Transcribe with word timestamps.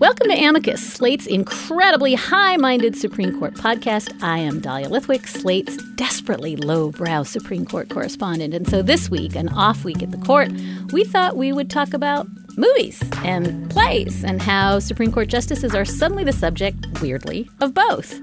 Welcome 0.00 0.28
to 0.28 0.34
Amicus, 0.34 0.94
Slate's 0.94 1.26
incredibly 1.26 2.14
high 2.14 2.56
minded 2.56 2.96
Supreme 2.96 3.38
Court 3.38 3.52
podcast. 3.52 4.10
I 4.22 4.38
am 4.38 4.58
Dahlia 4.58 4.88
Lithwick, 4.88 5.28
Slate's 5.28 5.76
desperately 5.96 6.56
lowbrow 6.56 7.24
Supreme 7.24 7.66
Court 7.66 7.90
correspondent. 7.90 8.54
And 8.54 8.66
so 8.66 8.80
this 8.80 9.10
week, 9.10 9.36
an 9.36 9.50
off 9.50 9.84
week 9.84 10.02
at 10.02 10.10
the 10.10 10.16
court, 10.16 10.50
we 10.94 11.04
thought 11.04 11.36
we 11.36 11.52
would 11.52 11.68
talk 11.68 11.92
about 11.92 12.26
movies 12.56 13.02
and 13.24 13.70
plays 13.70 14.24
and 14.24 14.40
how 14.40 14.78
Supreme 14.78 15.12
Court 15.12 15.28
justices 15.28 15.74
are 15.74 15.84
suddenly 15.84 16.24
the 16.24 16.32
subject, 16.32 17.02
weirdly, 17.02 17.50
of 17.60 17.74
both. 17.74 18.18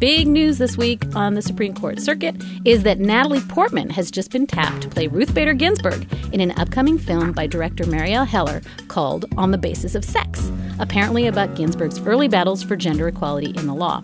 Big 0.00 0.26
news 0.26 0.58
this 0.58 0.78
week 0.78 1.04
on 1.14 1.34
the 1.34 1.42
Supreme 1.42 1.74
Court 1.74 2.00
circuit 2.00 2.34
is 2.64 2.84
that 2.84 2.98
Natalie 2.98 3.42
Portman 3.42 3.90
has 3.90 4.10
just 4.10 4.32
been 4.32 4.46
tapped 4.46 4.82
to 4.82 4.88
play 4.88 5.06
Ruth 5.06 5.34
Bader 5.34 5.52
Ginsburg 5.52 6.10
in 6.32 6.40
an 6.40 6.52
upcoming 6.52 6.98
film 6.98 7.32
by 7.32 7.46
director 7.46 7.84
Marielle 7.84 8.26
Heller 8.26 8.62
called 8.88 9.26
On 9.36 9.50
the 9.50 9.58
Basis 9.58 9.94
of 9.94 10.02
Sex, 10.02 10.50
apparently 10.80 11.26
about 11.26 11.54
Ginsburg's 11.54 12.00
early 12.06 12.28
battles 12.28 12.62
for 12.62 12.76
gender 12.76 13.08
equality 13.08 13.52
in 13.56 13.66
the 13.66 13.74
law. 13.74 14.02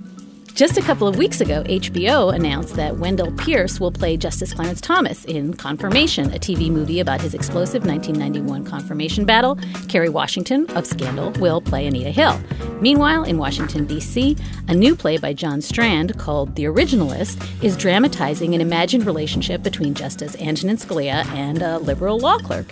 Just 0.56 0.78
a 0.78 0.82
couple 0.82 1.06
of 1.06 1.18
weeks 1.18 1.42
ago, 1.42 1.62
HBO 1.64 2.34
announced 2.34 2.76
that 2.76 2.96
Wendell 2.96 3.30
Pierce 3.32 3.78
will 3.78 3.92
play 3.92 4.16
Justice 4.16 4.54
Clarence 4.54 4.80
Thomas 4.80 5.22
in 5.26 5.52
Confirmation, 5.52 6.32
a 6.32 6.38
TV 6.38 6.70
movie 6.70 6.98
about 6.98 7.20
his 7.20 7.34
explosive 7.34 7.84
1991 7.84 8.64
confirmation 8.64 9.26
battle. 9.26 9.58
Kerry 9.88 10.08
Washington 10.08 10.64
of 10.70 10.86
Scandal 10.86 11.30
will 11.32 11.60
play 11.60 11.86
Anita 11.86 12.10
Hill. 12.10 12.40
Meanwhile, 12.80 13.24
in 13.24 13.36
Washington, 13.36 13.84
D.C., 13.84 14.34
a 14.68 14.74
new 14.74 14.96
play 14.96 15.18
by 15.18 15.34
John 15.34 15.60
Strand 15.60 16.18
called 16.18 16.56
The 16.56 16.64
Originalist 16.64 17.62
is 17.62 17.76
dramatizing 17.76 18.54
an 18.54 18.62
imagined 18.62 19.04
relationship 19.04 19.62
between 19.62 19.92
Justice 19.92 20.36
Antonin 20.36 20.78
Scalia 20.78 21.26
and 21.34 21.60
a 21.60 21.76
liberal 21.80 22.18
law 22.18 22.38
clerk. 22.38 22.64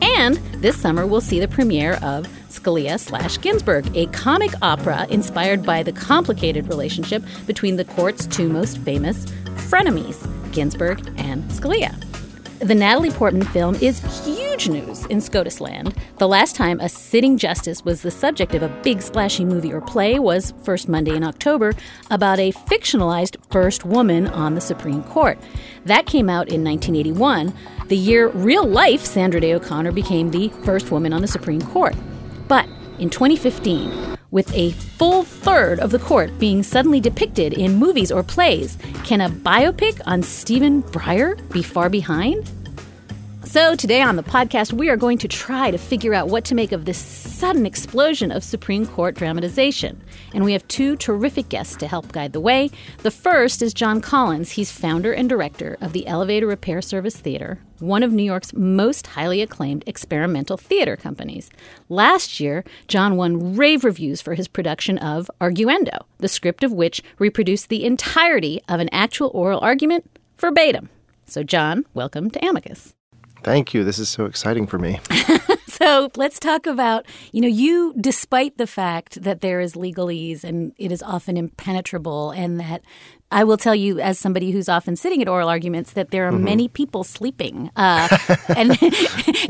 And 0.00 0.36
this 0.62 0.80
summer, 0.80 1.08
we'll 1.08 1.20
see 1.20 1.40
the 1.40 1.48
premiere 1.48 1.94
of 2.04 2.28
Scalia 2.52 3.00
slash 3.00 3.40
Ginsburg, 3.40 3.96
a 3.96 4.06
comic 4.06 4.52
opera 4.60 5.06
inspired 5.08 5.64
by 5.64 5.82
the 5.82 5.92
complicated 5.92 6.68
relationship 6.68 7.22
between 7.46 7.76
the 7.76 7.84
court's 7.84 8.26
two 8.26 8.48
most 8.48 8.78
famous 8.78 9.24
frenemies, 9.70 10.20
Ginsburg 10.52 10.98
and 11.16 11.44
Scalia. 11.44 11.94
The 12.62 12.76
Natalie 12.76 13.10
Portman 13.10 13.42
film 13.42 13.74
is 13.76 13.98
huge 14.24 14.68
news 14.68 15.04
in 15.06 15.20
SCOTUS 15.20 15.60
land. 15.60 15.96
The 16.18 16.28
last 16.28 16.54
time 16.54 16.78
a 16.78 16.88
sitting 16.88 17.36
justice 17.36 17.84
was 17.84 18.02
the 18.02 18.10
subject 18.12 18.54
of 18.54 18.62
a 18.62 18.68
big 18.84 19.02
splashy 19.02 19.44
movie 19.44 19.72
or 19.72 19.80
play 19.80 20.20
was 20.20 20.54
First 20.62 20.88
Monday 20.88 21.16
in 21.16 21.24
October 21.24 21.72
about 22.08 22.38
a 22.38 22.52
fictionalized 22.52 23.36
first 23.50 23.84
woman 23.84 24.28
on 24.28 24.54
the 24.54 24.60
Supreme 24.60 25.02
Court. 25.02 25.38
That 25.86 26.06
came 26.06 26.30
out 26.30 26.48
in 26.48 26.62
1981, 26.62 27.52
the 27.88 27.96
year 27.96 28.28
real 28.28 28.64
life 28.64 29.04
Sandra 29.04 29.40
Day 29.40 29.54
O'Connor 29.54 29.90
became 29.90 30.30
the 30.30 30.50
first 30.64 30.92
woman 30.92 31.12
on 31.12 31.20
the 31.20 31.26
Supreme 31.26 31.62
Court. 31.62 31.96
But 32.52 32.68
in 32.98 33.08
2015, 33.08 34.18
with 34.30 34.52
a 34.52 34.72
full 34.72 35.22
third 35.22 35.80
of 35.80 35.90
the 35.90 35.98
court 35.98 36.38
being 36.38 36.62
suddenly 36.62 37.00
depicted 37.00 37.54
in 37.54 37.76
movies 37.76 38.12
or 38.12 38.22
plays, 38.22 38.76
can 39.04 39.22
a 39.22 39.30
biopic 39.30 40.02
on 40.04 40.22
Stephen 40.22 40.82
Breyer 40.82 41.40
be 41.50 41.62
far 41.62 41.88
behind? 41.88 42.50
So, 43.52 43.76
today 43.76 44.00
on 44.00 44.16
the 44.16 44.22
podcast, 44.22 44.72
we 44.72 44.88
are 44.88 44.96
going 44.96 45.18
to 45.18 45.28
try 45.28 45.70
to 45.70 45.76
figure 45.76 46.14
out 46.14 46.28
what 46.28 46.46
to 46.46 46.54
make 46.54 46.72
of 46.72 46.86
this 46.86 46.96
sudden 46.96 47.66
explosion 47.66 48.32
of 48.32 48.42
Supreme 48.42 48.86
Court 48.86 49.14
dramatization. 49.14 50.02
And 50.32 50.42
we 50.42 50.54
have 50.54 50.66
two 50.68 50.96
terrific 50.96 51.50
guests 51.50 51.76
to 51.76 51.86
help 51.86 52.12
guide 52.12 52.32
the 52.32 52.40
way. 52.40 52.70
The 53.02 53.10
first 53.10 53.60
is 53.60 53.74
John 53.74 54.00
Collins. 54.00 54.52
He's 54.52 54.72
founder 54.72 55.12
and 55.12 55.28
director 55.28 55.76
of 55.82 55.92
the 55.92 56.06
Elevator 56.06 56.46
Repair 56.46 56.80
Service 56.80 57.18
Theater, 57.18 57.58
one 57.78 58.02
of 58.02 58.10
New 58.10 58.22
York's 58.22 58.54
most 58.54 59.08
highly 59.08 59.42
acclaimed 59.42 59.84
experimental 59.86 60.56
theater 60.56 60.96
companies. 60.96 61.50
Last 61.90 62.40
year, 62.40 62.64
John 62.88 63.16
won 63.16 63.54
rave 63.54 63.84
reviews 63.84 64.22
for 64.22 64.32
his 64.32 64.48
production 64.48 64.96
of 64.96 65.30
Arguendo, 65.42 66.06
the 66.16 66.28
script 66.28 66.64
of 66.64 66.72
which 66.72 67.02
reproduced 67.18 67.68
the 67.68 67.84
entirety 67.84 68.62
of 68.66 68.80
an 68.80 68.88
actual 68.92 69.30
oral 69.34 69.60
argument 69.60 70.08
verbatim. 70.38 70.88
So, 71.26 71.42
John, 71.42 71.84
welcome 71.92 72.30
to 72.30 72.42
Amicus. 72.42 72.94
Thank 73.42 73.74
you. 73.74 73.84
This 73.84 73.98
is 73.98 74.08
so 74.08 74.26
exciting 74.26 74.66
for 74.66 74.78
me. 74.78 75.00
so 75.66 76.10
let's 76.16 76.38
talk 76.38 76.66
about, 76.66 77.06
you 77.32 77.40
know, 77.40 77.48
you, 77.48 77.94
despite 78.00 78.56
the 78.58 78.66
fact 78.66 79.22
that 79.22 79.40
there 79.40 79.60
is 79.60 79.74
legalese 79.74 80.44
and 80.44 80.72
it 80.78 80.92
is 80.92 81.02
often 81.02 81.36
impenetrable, 81.36 82.30
and 82.30 82.60
that 82.60 82.82
I 83.30 83.44
will 83.44 83.56
tell 83.56 83.74
you, 83.74 83.98
as 83.98 84.18
somebody 84.18 84.50
who's 84.50 84.68
often 84.68 84.94
sitting 84.94 85.22
at 85.22 85.28
oral 85.28 85.48
arguments, 85.48 85.92
that 85.94 86.10
there 86.10 86.28
are 86.28 86.32
mm-hmm. 86.32 86.44
many 86.44 86.68
people 86.68 87.02
sleeping, 87.02 87.70
uh, 87.76 88.08
and 88.56 88.78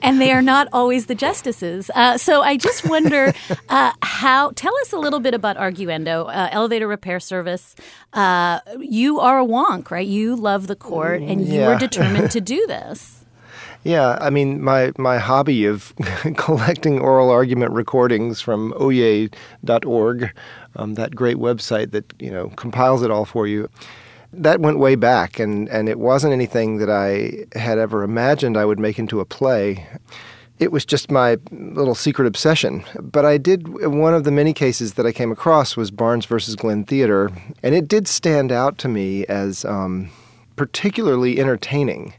and 0.03 0.21
they 0.21 0.33
are 0.33 0.43
not 0.43 0.69
always 0.73 1.07
the 1.07 1.15
justices. 1.15 1.91
Uh, 1.95 2.17
so 2.17 2.43
I 2.43 2.57
just 2.57 2.89
wonder 2.89 3.35
uh, 3.69 3.93
how. 4.03 4.51
Tell 4.55 4.75
us 4.83 4.93
a 4.93 4.99
little 4.99 5.21
bit 5.21 5.35
about 5.35 5.57
Arguendo, 5.57 6.29
uh, 6.29 6.49
elevator 6.53 6.87
repair 6.87 7.19
service. 7.19 7.75
Uh, 8.13 8.61
you 8.79 9.19
are 9.19 9.41
a 9.41 9.45
wonk, 9.45 9.91
right? 9.91 10.07
You 10.07 10.37
love 10.37 10.69
the 10.69 10.77
court, 10.77 11.21
and 11.21 11.47
you 11.47 11.61
yeah. 11.61 11.69
were 11.69 11.79
determined 11.79 12.31
to 12.31 12.41
do 12.41 12.67
this. 12.69 13.22
Yeah, 13.85 14.17
I 14.21 14.31
mean, 14.31 14.63
my, 14.63 14.93
my 14.97 15.19
hobby 15.19 15.67
of 15.67 15.93
collecting 16.37 17.01
oral 17.01 17.31
argument 17.31 17.73
recordings 17.73 18.41
from 18.41 18.73
oyez.org, 18.75 20.33
um, 20.77 20.95
that 20.95 21.17
great 21.17 21.37
website 21.37 21.91
that, 21.91 22.13
you 22.21 22.31
know, 22.31 22.49
compiles 22.51 23.03
it 23.03 23.11
all 23.11 23.25
for 23.25 23.49
you, 23.49 23.69
that 24.33 24.61
went 24.61 24.79
way 24.79 24.95
back, 24.95 25.41
and, 25.41 25.69
and 25.69 25.89
it 25.89 25.99
wasn't 25.99 26.33
anything 26.33 26.79
that 26.79 26.89
I 26.89 27.45
had 27.59 27.79
ever 27.79 28.05
imagined 28.05 28.57
I 28.57 28.65
would 28.65 28.79
make 28.79 29.01
into 29.01 29.19
a 29.19 29.25
play. 29.25 29.85
It 30.61 30.71
was 30.71 30.85
just 30.85 31.11
my 31.11 31.39
little 31.51 31.97
secret 31.97 32.27
obsession. 32.27 32.85
But 33.01 33.25
I 33.27 33.37
did, 33.37 33.67
one 33.67 34.15
of 34.15 34.23
the 34.23 34.31
many 34.31 34.53
cases 34.53 34.95
that 34.95 35.07
I 35.07 35.13
came 35.13 35.33
across 35.33 35.77
was 35.77 35.91
Barnes 35.91 36.25
versus 36.25 36.55
Glenn 36.55 36.85
Theater, 36.85 37.33
and 37.65 37.75
it 37.75 37.89
did 37.89 38.07
stand 38.07 38.53
out 38.53 38.79
to 38.79 38.89
me 38.89 39.27
as 39.27 39.65
um, 39.65 40.09
particularly 40.55 41.41
entertaining 41.41 42.15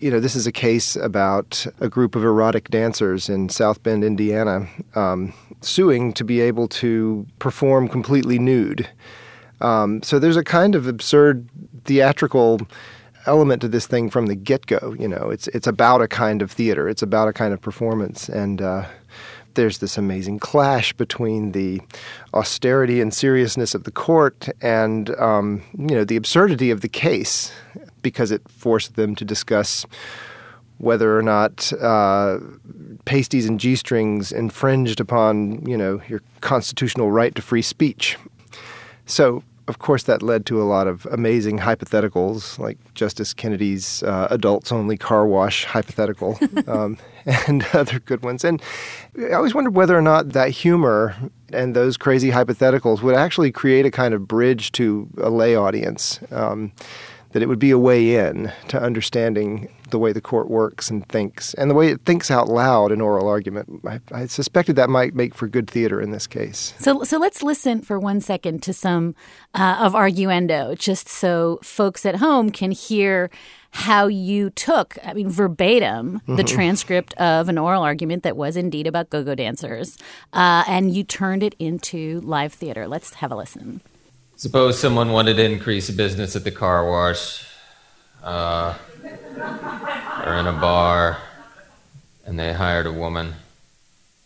you 0.00 0.10
know, 0.10 0.20
this 0.20 0.36
is 0.36 0.46
a 0.46 0.52
case 0.52 0.96
about 0.96 1.66
a 1.80 1.88
group 1.88 2.14
of 2.14 2.24
erotic 2.24 2.70
dancers 2.70 3.28
in 3.28 3.48
South 3.48 3.82
Bend, 3.82 4.04
Indiana, 4.04 4.68
um, 4.94 5.32
suing 5.60 6.12
to 6.14 6.24
be 6.24 6.40
able 6.40 6.68
to 6.68 7.26
perform 7.38 7.88
completely 7.88 8.38
nude. 8.38 8.88
Um, 9.60 10.02
so 10.02 10.18
there's 10.18 10.36
a 10.36 10.44
kind 10.44 10.74
of 10.74 10.86
absurd 10.86 11.48
theatrical 11.84 12.60
element 13.26 13.60
to 13.62 13.68
this 13.68 13.86
thing 13.86 14.08
from 14.08 14.26
the 14.26 14.36
get-go. 14.36 14.94
You 14.98 15.08
know, 15.08 15.30
it's 15.30 15.48
it's 15.48 15.66
about 15.66 16.00
a 16.00 16.08
kind 16.08 16.42
of 16.42 16.52
theater. 16.52 16.88
It's 16.88 17.02
about 17.02 17.28
a 17.28 17.32
kind 17.32 17.52
of 17.52 17.60
performance, 17.60 18.28
and 18.28 18.62
uh, 18.62 18.86
there's 19.54 19.78
this 19.78 19.98
amazing 19.98 20.38
clash 20.38 20.92
between 20.92 21.50
the 21.50 21.80
austerity 22.34 23.00
and 23.00 23.12
seriousness 23.12 23.74
of 23.74 23.82
the 23.82 23.90
court 23.90 24.48
and 24.62 25.10
um, 25.16 25.62
you 25.76 25.96
know 25.96 26.04
the 26.04 26.16
absurdity 26.16 26.70
of 26.70 26.80
the 26.82 26.88
case 26.88 27.52
because 28.02 28.30
it 28.30 28.42
forced 28.48 28.96
them 28.96 29.14
to 29.16 29.24
discuss 29.24 29.86
whether 30.78 31.18
or 31.18 31.22
not 31.22 31.72
uh, 31.80 32.38
pasties 33.04 33.46
and 33.46 33.58
g-strings 33.58 34.30
infringed 34.30 35.00
upon 35.00 35.66
you 35.66 35.76
know 35.76 36.00
your 36.08 36.22
constitutional 36.40 37.10
right 37.10 37.34
to 37.34 37.42
free 37.42 37.62
speech. 37.62 38.16
So 39.06 39.42
of 39.68 39.78
course, 39.78 40.04
that 40.04 40.22
led 40.22 40.46
to 40.46 40.62
a 40.62 40.64
lot 40.64 40.86
of 40.86 41.06
amazing 41.10 41.58
hypotheticals, 41.58 42.58
like 42.58 42.78
Justice 42.94 43.34
Kennedy's 43.34 44.02
uh, 44.02 44.26
adults 44.30 44.72
only 44.72 44.96
car 44.96 45.26
wash 45.26 45.66
hypothetical, 45.66 46.38
um, 46.66 46.96
and 47.26 47.62
other 47.74 48.00
good 48.00 48.22
ones. 48.22 48.44
And 48.44 48.62
I 49.18 49.32
always 49.32 49.54
wondered 49.54 49.74
whether 49.74 49.96
or 49.96 50.00
not 50.00 50.30
that 50.30 50.50
humor 50.50 51.14
and 51.52 51.76
those 51.76 51.98
crazy 51.98 52.30
hypotheticals 52.30 53.02
would 53.02 53.14
actually 53.14 53.52
create 53.52 53.84
a 53.84 53.90
kind 53.90 54.14
of 54.14 54.26
bridge 54.26 54.72
to 54.72 55.06
a 55.18 55.28
lay 55.28 55.54
audience. 55.54 56.18
Um, 56.30 56.72
that 57.32 57.42
it 57.42 57.46
would 57.46 57.58
be 57.58 57.70
a 57.70 57.78
way 57.78 58.14
in 58.14 58.52
to 58.68 58.80
understanding 58.80 59.68
the 59.90 59.98
way 59.98 60.12
the 60.12 60.20
court 60.20 60.50
works 60.50 60.90
and 60.90 61.06
thinks, 61.08 61.54
and 61.54 61.70
the 61.70 61.74
way 61.74 61.88
it 61.88 62.02
thinks 62.04 62.30
out 62.30 62.48
loud 62.48 62.92
in 62.92 63.00
oral 63.00 63.28
argument. 63.28 63.80
I, 63.86 64.00
I, 64.12 64.26
suspected 64.26 64.76
that 64.76 64.90
might 64.90 65.14
make 65.14 65.34
for 65.34 65.48
good 65.48 65.68
theater 65.68 66.00
in 66.00 66.10
this 66.10 66.26
case. 66.26 66.74
So, 66.78 67.04
so 67.04 67.18
let's 67.18 67.42
listen 67.42 67.82
for 67.82 67.98
one 67.98 68.20
second 68.20 68.62
to 68.64 68.72
some 68.72 69.14
uh, 69.54 69.78
of 69.80 69.94
arguendo, 69.94 70.78
just 70.78 71.08
so 71.08 71.58
folks 71.62 72.04
at 72.04 72.16
home 72.16 72.50
can 72.50 72.70
hear 72.70 73.30
how 73.70 74.06
you 74.06 74.50
took, 74.50 74.96
I 75.04 75.12
mean, 75.12 75.28
verbatim, 75.28 76.22
the 76.26 76.42
transcript 76.42 77.12
of 77.14 77.48
an 77.48 77.58
oral 77.58 77.82
argument 77.82 78.22
that 78.22 78.36
was 78.36 78.56
indeed 78.56 78.86
about 78.86 79.10
go 79.10 79.22
go 79.22 79.34
dancers, 79.34 79.98
uh, 80.32 80.64
and 80.66 80.94
you 80.94 81.04
turned 81.04 81.42
it 81.42 81.54
into 81.58 82.20
live 82.20 82.52
theater. 82.52 82.88
Let's 82.88 83.14
have 83.14 83.30
a 83.30 83.36
listen. 83.36 83.82
Suppose 84.38 84.78
someone 84.78 85.10
wanted 85.10 85.34
to 85.38 85.44
increase 85.44 85.90
business 85.90 86.36
at 86.36 86.44
the 86.44 86.52
car 86.52 86.88
wash 86.88 87.44
uh, 88.22 88.72
or 89.04 90.34
in 90.34 90.46
a 90.46 90.52
bar, 90.52 91.18
and 92.24 92.38
they 92.38 92.52
hired 92.52 92.86
a 92.86 92.92
woman, 92.92 93.34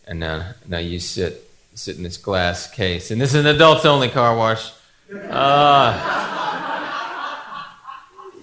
and 0.07 0.19
now, 0.19 0.51
now 0.67 0.77
you 0.77 0.99
sit 0.99 1.49
sit 1.73 1.97
in 1.97 2.03
this 2.03 2.17
glass 2.17 2.69
case, 2.69 3.09
and 3.09 3.19
this 3.19 3.33
is 3.33 3.43
an 3.43 3.47
adults 3.47 3.85
only 3.85 4.07
car 4.07 4.37
wash. 4.37 4.71
Uh, 5.11 5.97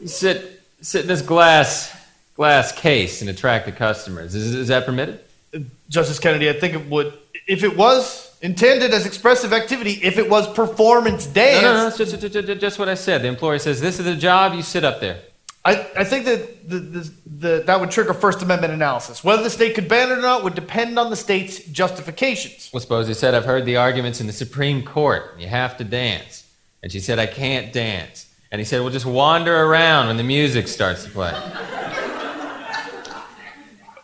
you 0.02 0.08
sit 0.08 0.64
sit 0.80 1.02
in 1.02 1.06
this 1.06 1.22
glass 1.22 1.96
glass 2.34 2.72
case 2.72 3.20
and 3.20 3.30
attract 3.30 3.66
the 3.66 3.72
customers. 3.72 4.34
Is, 4.34 4.56
is 4.56 4.68
that 4.68 4.86
permitted? 4.86 5.20
Justice 5.88 6.18
Kennedy, 6.18 6.50
I 6.50 6.54
think 6.54 6.74
it 6.74 6.90
would, 6.90 7.16
if 7.46 7.62
it 7.62 7.76
was 7.76 8.29
intended 8.40 8.92
as 8.92 9.06
expressive 9.06 9.52
activity, 9.52 10.00
if 10.02 10.18
it 10.18 10.28
was 10.28 10.50
performance 10.52 11.26
dance. 11.26 11.62
No, 11.62 11.74
no, 11.74 11.80
no. 11.82 11.88
It's 11.88 11.98
just, 11.98 12.20
just, 12.20 12.32
just, 12.32 12.60
just 12.60 12.78
what 12.78 12.88
I 12.88 12.94
said. 12.94 13.22
The 13.22 13.28
employer 13.28 13.58
says, 13.58 13.80
"This 13.80 13.98
is 13.98 14.04
the 14.04 14.16
job. 14.16 14.54
You 14.54 14.62
sit 14.62 14.84
up 14.84 15.00
there." 15.00 15.20
I, 15.62 15.86
I 15.94 16.04
think 16.04 16.24
that 16.24 16.68
the, 16.68 16.78
the, 16.78 17.12
the, 17.26 17.62
that 17.66 17.78
would 17.78 17.90
trigger 17.90 18.14
First 18.14 18.40
Amendment 18.40 18.72
analysis. 18.72 19.22
Whether 19.22 19.42
the 19.42 19.50
state 19.50 19.74
could 19.74 19.88
ban 19.88 20.10
it 20.10 20.18
or 20.18 20.22
not 20.22 20.42
would 20.42 20.54
depend 20.54 20.98
on 20.98 21.10
the 21.10 21.16
state's 21.16 21.62
justifications. 21.66 22.70
Well, 22.72 22.80
suppose 22.80 23.08
he 23.08 23.14
said, 23.14 23.34
I've 23.34 23.44
heard 23.44 23.66
the 23.66 23.76
arguments 23.76 24.22
in 24.22 24.26
the 24.26 24.32
Supreme 24.32 24.82
Court. 24.82 25.38
You 25.38 25.48
have 25.48 25.76
to 25.76 25.84
dance. 25.84 26.50
And 26.82 26.90
she 26.90 26.98
said, 26.98 27.18
I 27.18 27.26
can't 27.26 27.74
dance. 27.74 28.26
And 28.50 28.58
he 28.58 28.64
said, 28.64 28.80
Well, 28.80 28.90
just 28.90 29.06
wander 29.06 29.54
around 29.54 30.06
when 30.06 30.16
the 30.16 30.22
music 30.22 30.66
starts 30.66 31.04
to 31.04 31.10
play. 31.10 31.34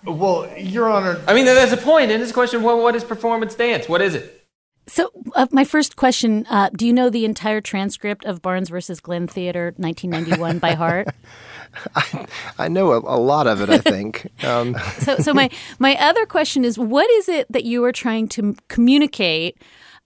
Well, 0.06 0.48
Your 0.56 0.88
Honor. 0.88 1.20
I 1.26 1.34
mean, 1.34 1.44
that's 1.46 1.72
a 1.72 1.76
point. 1.76 2.10
In 2.10 2.20
this 2.20 2.32
question, 2.32 2.62
well, 2.62 2.80
what 2.80 2.94
is 2.94 3.04
performance 3.04 3.54
dance? 3.54 3.88
What 3.88 4.00
is 4.00 4.14
it? 4.14 4.46
So, 4.88 5.10
uh, 5.34 5.48
my 5.50 5.64
first 5.64 5.96
question 5.96 6.46
uh, 6.48 6.70
Do 6.70 6.86
you 6.86 6.92
know 6.92 7.10
the 7.10 7.24
entire 7.24 7.60
transcript 7.60 8.24
of 8.24 8.40
Barnes 8.40 8.68
versus 8.68 9.00
Glenn 9.00 9.26
Theater 9.26 9.74
1991 9.76 10.58
by 10.60 10.74
heart? 10.74 11.08
I, 11.94 12.26
I 12.58 12.68
know 12.68 12.92
a, 12.92 12.98
a, 12.98 13.18
lot 13.18 13.46
of 13.46 13.60
it. 13.60 13.68
I 13.68 13.78
think. 13.78 14.30
Um. 14.44 14.76
so, 14.98 15.16
so 15.16 15.34
my 15.34 15.50
my 15.78 15.96
other 15.96 16.24
question 16.24 16.64
is, 16.64 16.78
what 16.78 17.10
is 17.10 17.28
it 17.28 17.50
that 17.50 17.64
you 17.64 17.84
are 17.84 17.92
trying 17.92 18.28
to 18.28 18.54
communicate? 18.68 19.60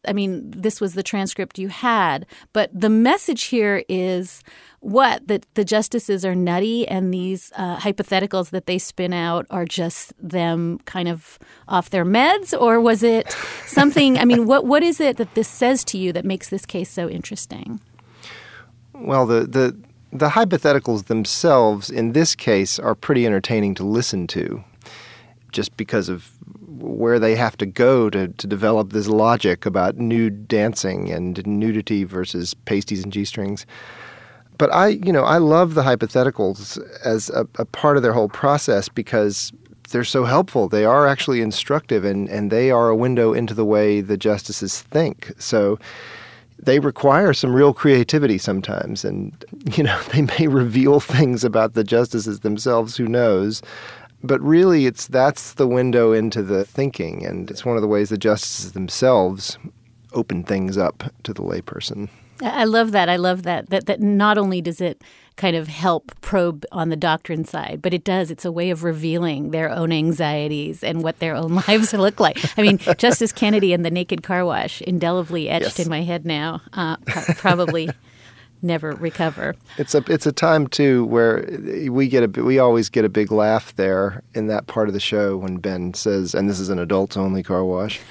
I 0.09 0.15
mean, 0.15 0.51
this 0.51 0.81
was 0.81 0.95
the 0.95 1.03
transcript 1.03 1.59
you 1.59 1.69
had, 1.69 2.25
but 2.55 2.71
the 2.73 2.89
message 2.89 3.45
here 3.45 3.85
is 3.87 4.43
what 4.81 5.27
that 5.29 5.47
the 5.55 5.65
justices 5.65 6.25
are 6.25 6.35
nutty 6.35 6.89
and 6.89 7.13
these 7.13 7.53
uh, 7.57 7.77
hypotheticals 7.77 8.51
that 8.51 8.67
they 8.67 8.79
spin 8.79 9.13
out 9.13 9.47
are 9.51 9.67
just 9.67 10.13
them 10.19 10.79
kind 10.87 11.07
of 11.07 11.39
off 11.69 11.91
their 11.91 12.05
meds 12.05 12.59
or 12.59 12.81
was 12.81 13.03
it 13.03 13.31
something 13.67 14.19
i 14.19 14.25
mean 14.25 14.47
what 14.47 14.65
what 14.65 14.83
is 14.83 14.99
it 15.01 15.19
that 15.19 15.35
this 15.35 15.49
says 15.49 15.85
to 15.85 15.99
you 15.99 16.13
that 16.13 16.25
makes 16.25 16.49
this 16.49 16.65
case 16.65 16.91
so 16.91 17.09
interesting? 17.09 17.81
Well 18.95 19.27
the 19.27 19.41
the 19.47 19.77
the 20.13 20.31
hypotheticals 20.31 21.05
themselves 21.05 21.91
in 21.91 22.13
this 22.13 22.35
case 22.35 22.79
are 22.79 22.95
pretty 22.95 23.27
entertaining 23.27 23.75
to 23.77 23.85
listen 23.85 24.27
to 24.29 24.65
just 25.53 25.77
because 25.77 26.09
of 26.09 26.31
where 26.81 27.19
they 27.19 27.37
have 27.37 27.57
to 27.59 27.67
go 27.67 28.09
to, 28.09 28.29
to 28.29 28.47
develop 28.47 28.93
this 28.93 29.07
logic 29.07 29.67
about 29.67 29.97
nude 29.97 30.49
dancing 30.49 31.11
and 31.11 31.47
nudity 31.47 32.05
versus 32.05 32.55
pasties 32.55 33.05
and 33.05 33.13
g-strings 33.13 33.67
but 34.61 34.71
I, 34.75 34.89
you 34.89 35.11
know, 35.11 35.23
I 35.25 35.39
love 35.39 35.73
the 35.73 35.83
hypotheticals 35.83 36.79
as 37.03 37.31
a, 37.31 37.49
a, 37.55 37.65
part 37.65 37.97
of 37.97 38.03
their 38.03 38.13
whole 38.13 38.29
process 38.29 38.91
because 38.91 39.55
they're 39.89 40.05
so 40.05 40.25
helpful. 40.25 40.69
They 40.69 40.85
are 40.85 41.07
actually 41.07 41.41
instructive 41.41 42.05
and, 42.05 42.29
and 42.29 42.51
they 42.51 42.71
are 42.71 42.91
a 42.91 42.95
window 42.95 43.33
into 43.33 43.55
the 43.55 43.65
way 43.65 44.03
the 44.03 44.19
justices 44.19 44.83
think. 44.83 45.33
So 45.39 45.79
they 46.59 46.79
require 46.79 47.33
some 47.33 47.55
real 47.55 47.73
creativity 47.73 48.37
sometimes. 48.37 49.03
And, 49.03 49.33
you 49.79 49.83
know, 49.83 49.99
they 50.13 50.21
may 50.21 50.47
reveal 50.47 51.01
things 51.01 51.43
about 51.43 51.73
the 51.73 51.83
justices 51.83 52.41
themselves, 52.41 52.99
who 52.99 53.09
knows. 53.09 53.63
But 54.23 54.43
really, 54.43 54.85
it's 54.85 55.07
that's 55.07 55.55
the 55.55 55.67
window 55.67 56.13
into 56.13 56.43
the 56.43 56.67
thinking, 56.67 57.25
and 57.25 57.51
it's 57.51 57.65
one 57.65 57.77
of 57.77 57.81
the 57.81 57.89
ways 57.89 58.11
the 58.11 58.19
justices 58.19 58.73
themselves 58.73 59.57
open 60.13 60.45
things 60.45 60.77
up 60.77 61.05
to 61.23 61.33
the 61.33 61.43
layperson. 61.43 62.11
I 62.43 62.65
love 62.65 62.93
that. 62.93 63.09
I 63.09 63.17
love 63.17 63.43
that. 63.45 63.71
That 63.71 63.87
that 63.87 64.01
not 64.01 64.39
only 64.39 64.61
does 64.61 64.81
it 64.81 65.03
kind 65.37 65.57
of 65.57 65.69
help 65.69 66.13
probe 66.21 66.67
on 66.71 66.91
the 66.91 66.97
doctrine 66.97 67.45
side, 67.45 67.81
but 67.81 67.95
it 67.95 68.05
does. 68.05 68.31
It's 68.31 68.45
a 68.45 68.53
way 68.53 68.71
of 68.71 68.85
revealing 68.85 69.51
their 69.51 69.71
own 69.71 69.91
anxieties 69.91 70.85
and 70.85 71.03
what 71.03 71.19
their 71.19 71.35
own 71.35 71.55
lives 71.69 71.93
look 71.95 72.21
like. 72.21 72.37
I 72.59 72.63
mean, 72.63 72.79
Justice 72.99 73.33
Kennedy 73.33 73.73
and 73.73 73.85
the 73.85 73.91
naked 73.91 74.23
car 74.23 74.45
wash, 74.45 74.83
indelibly 74.83 75.49
etched 75.49 75.79
yes. 75.79 75.81
in 75.81 75.89
my 75.89 76.03
head 76.03 76.27
now. 76.27 76.61
Uh, 76.73 76.97
probably. 77.37 77.91
Never 78.63 78.93
recover. 78.93 79.55
It's 79.79 79.95
a 79.95 80.05
it's 80.09 80.27
a 80.27 80.33
time 80.33 80.67
too 80.67 81.05
where 81.07 81.47
we 81.91 82.09
get 82.09 82.37
a 82.37 82.43
we 82.43 82.59
always 82.59 82.89
get 82.89 83.05
a 83.05 83.09
big 83.09 83.33
laugh 83.33 83.75
there 83.77 84.23
in 84.35 84.47
that 84.49 84.67
part 84.67 84.89
of 84.89 84.95
the 84.95 85.01
show 85.01 85.37
when 85.37 85.59
Ben 85.59 85.95
says, 85.95 86.35
"And 86.35 86.49
this 86.49 86.61
is 86.61 86.69
an 86.69 86.79
adults 86.79 87.17
only 87.17 87.43
car 87.43 87.65
wash." 87.65 88.01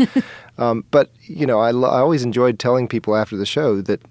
Um, 0.60 0.84
but 0.92 1.10
you 1.22 1.46
know, 1.46 1.60
I, 1.60 1.69
I 1.69 2.00
always 2.01 2.24
enjoyed 2.24 2.60
telling 2.60 2.88
people 2.88 3.16
after 3.16 3.38
the 3.38 3.46
show 3.46 3.81
that 3.81 4.01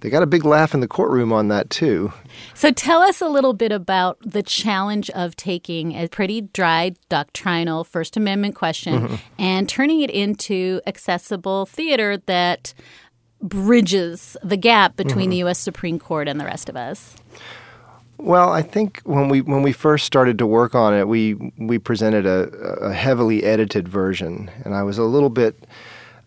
they 0.00 0.10
got 0.10 0.22
a 0.22 0.26
big 0.26 0.44
laugh 0.44 0.72
in 0.72 0.78
the 0.78 0.86
courtroom 0.86 1.32
on 1.32 1.48
that 1.48 1.70
too. 1.70 2.12
So 2.54 2.70
tell 2.70 3.02
us 3.02 3.20
a 3.20 3.28
little 3.28 3.52
bit 3.52 3.72
about 3.72 4.18
the 4.20 4.44
challenge 4.44 5.10
of 5.10 5.34
taking 5.34 5.92
a 5.92 6.06
pretty 6.08 6.42
dry 6.42 6.92
doctrinal 7.08 7.82
First 7.82 8.16
Amendment 8.16 8.54
question 8.54 8.94
mm-hmm. 8.94 9.14
and 9.40 9.68
turning 9.68 10.00
it 10.00 10.10
into 10.10 10.80
accessible 10.86 11.66
theater 11.66 12.16
that 12.26 12.74
bridges 13.40 14.36
the 14.42 14.56
gap 14.56 14.96
between 14.96 15.24
mm-hmm. 15.24 15.30
the 15.30 15.36
U.S. 15.38 15.58
Supreme 15.58 15.98
Court 15.98 16.28
and 16.28 16.40
the 16.40 16.44
rest 16.44 16.68
of 16.68 16.76
us. 16.76 17.16
Well, 18.18 18.50
I 18.50 18.62
think 18.62 19.00
when 19.04 19.28
we 19.28 19.42
when 19.42 19.62
we 19.62 19.72
first 19.72 20.04
started 20.04 20.38
to 20.38 20.46
work 20.46 20.74
on 20.74 20.92
it, 20.92 21.06
we 21.06 21.34
we 21.56 21.78
presented 21.78 22.26
a, 22.26 22.48
a 22.80 22.92
heavily 22.92 23.44
edited 23.44 23.86
version, 23.88 24.50
and 24.64 24.74
I 24.74 24.82
was 24.82 24.98
a 24.98 25.04
little 25.04 25.30
bit 25.30 25.56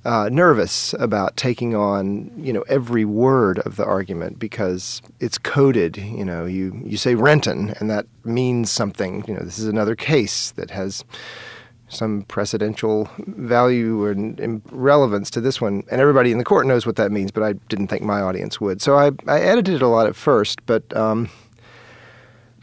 uh, 0.06 0.30
nervous 0.32 0.94
about 1.00 1.36
taking 1.36 1.76
on 1.76 2.32
you 2.38 2.54
know 2.54 2.62
every 2.62 3.04
word 3.04 3.60
of 3.60 3.76
the 3.76 3.86
argument 3.86 4.40
because 4.40 5.02
it's 5.20 5.38
coded. 5.38 5.98
You 5.98 6.24
know, 6.24 6.46
you 6.46 6.82
you 6.86 6.96
say 6.96 7.16
Renton, 7.16 7.76
and 7.80 7.90
that 7.90 8.06
means 8.24 8.72
something. 8.72 9.26
You 9.28 9.34
know, 9.34 9.42
this 9.42 9.60
is 9.60 9.68
another 9.68 9.96
case 9.96 10.52
that 10.52 10.72
has 10.72 11.04
some 11.92 12.24
precedential 12.24 13.10
value 13.28 14.06
and 14.08 14.62
relevance 14.72 15.30
to 15.32 15.42
this 15.42 15.62
one, 15.62 15.84
and 15.92 16.02
everybody 16.02 16.32
in 16.32 16.38
the 16.38 16.44
court 16.44 16.66
knows 16.66 16.86
what 16.86 16.96
that 16.96 17.12
means. 17.12 17.32
But 17.32 17.44
I 17.44 17.54
didn't 17.70 17.88
think 17.88 18.02
my 18.02 18.22
audience 18.22 18.60
would, 18.60 18.82
so 18.82 18.98
I 18.98 19.12
I 19.28 19.40
edited 19.42 19.76
it 19.76 19.82
a 19.82 19.88
lot 19.88 20.08
at 20.08 20.16
first, 20.16 20.66
but. 20.66 20.96
Um, 20.96 21.30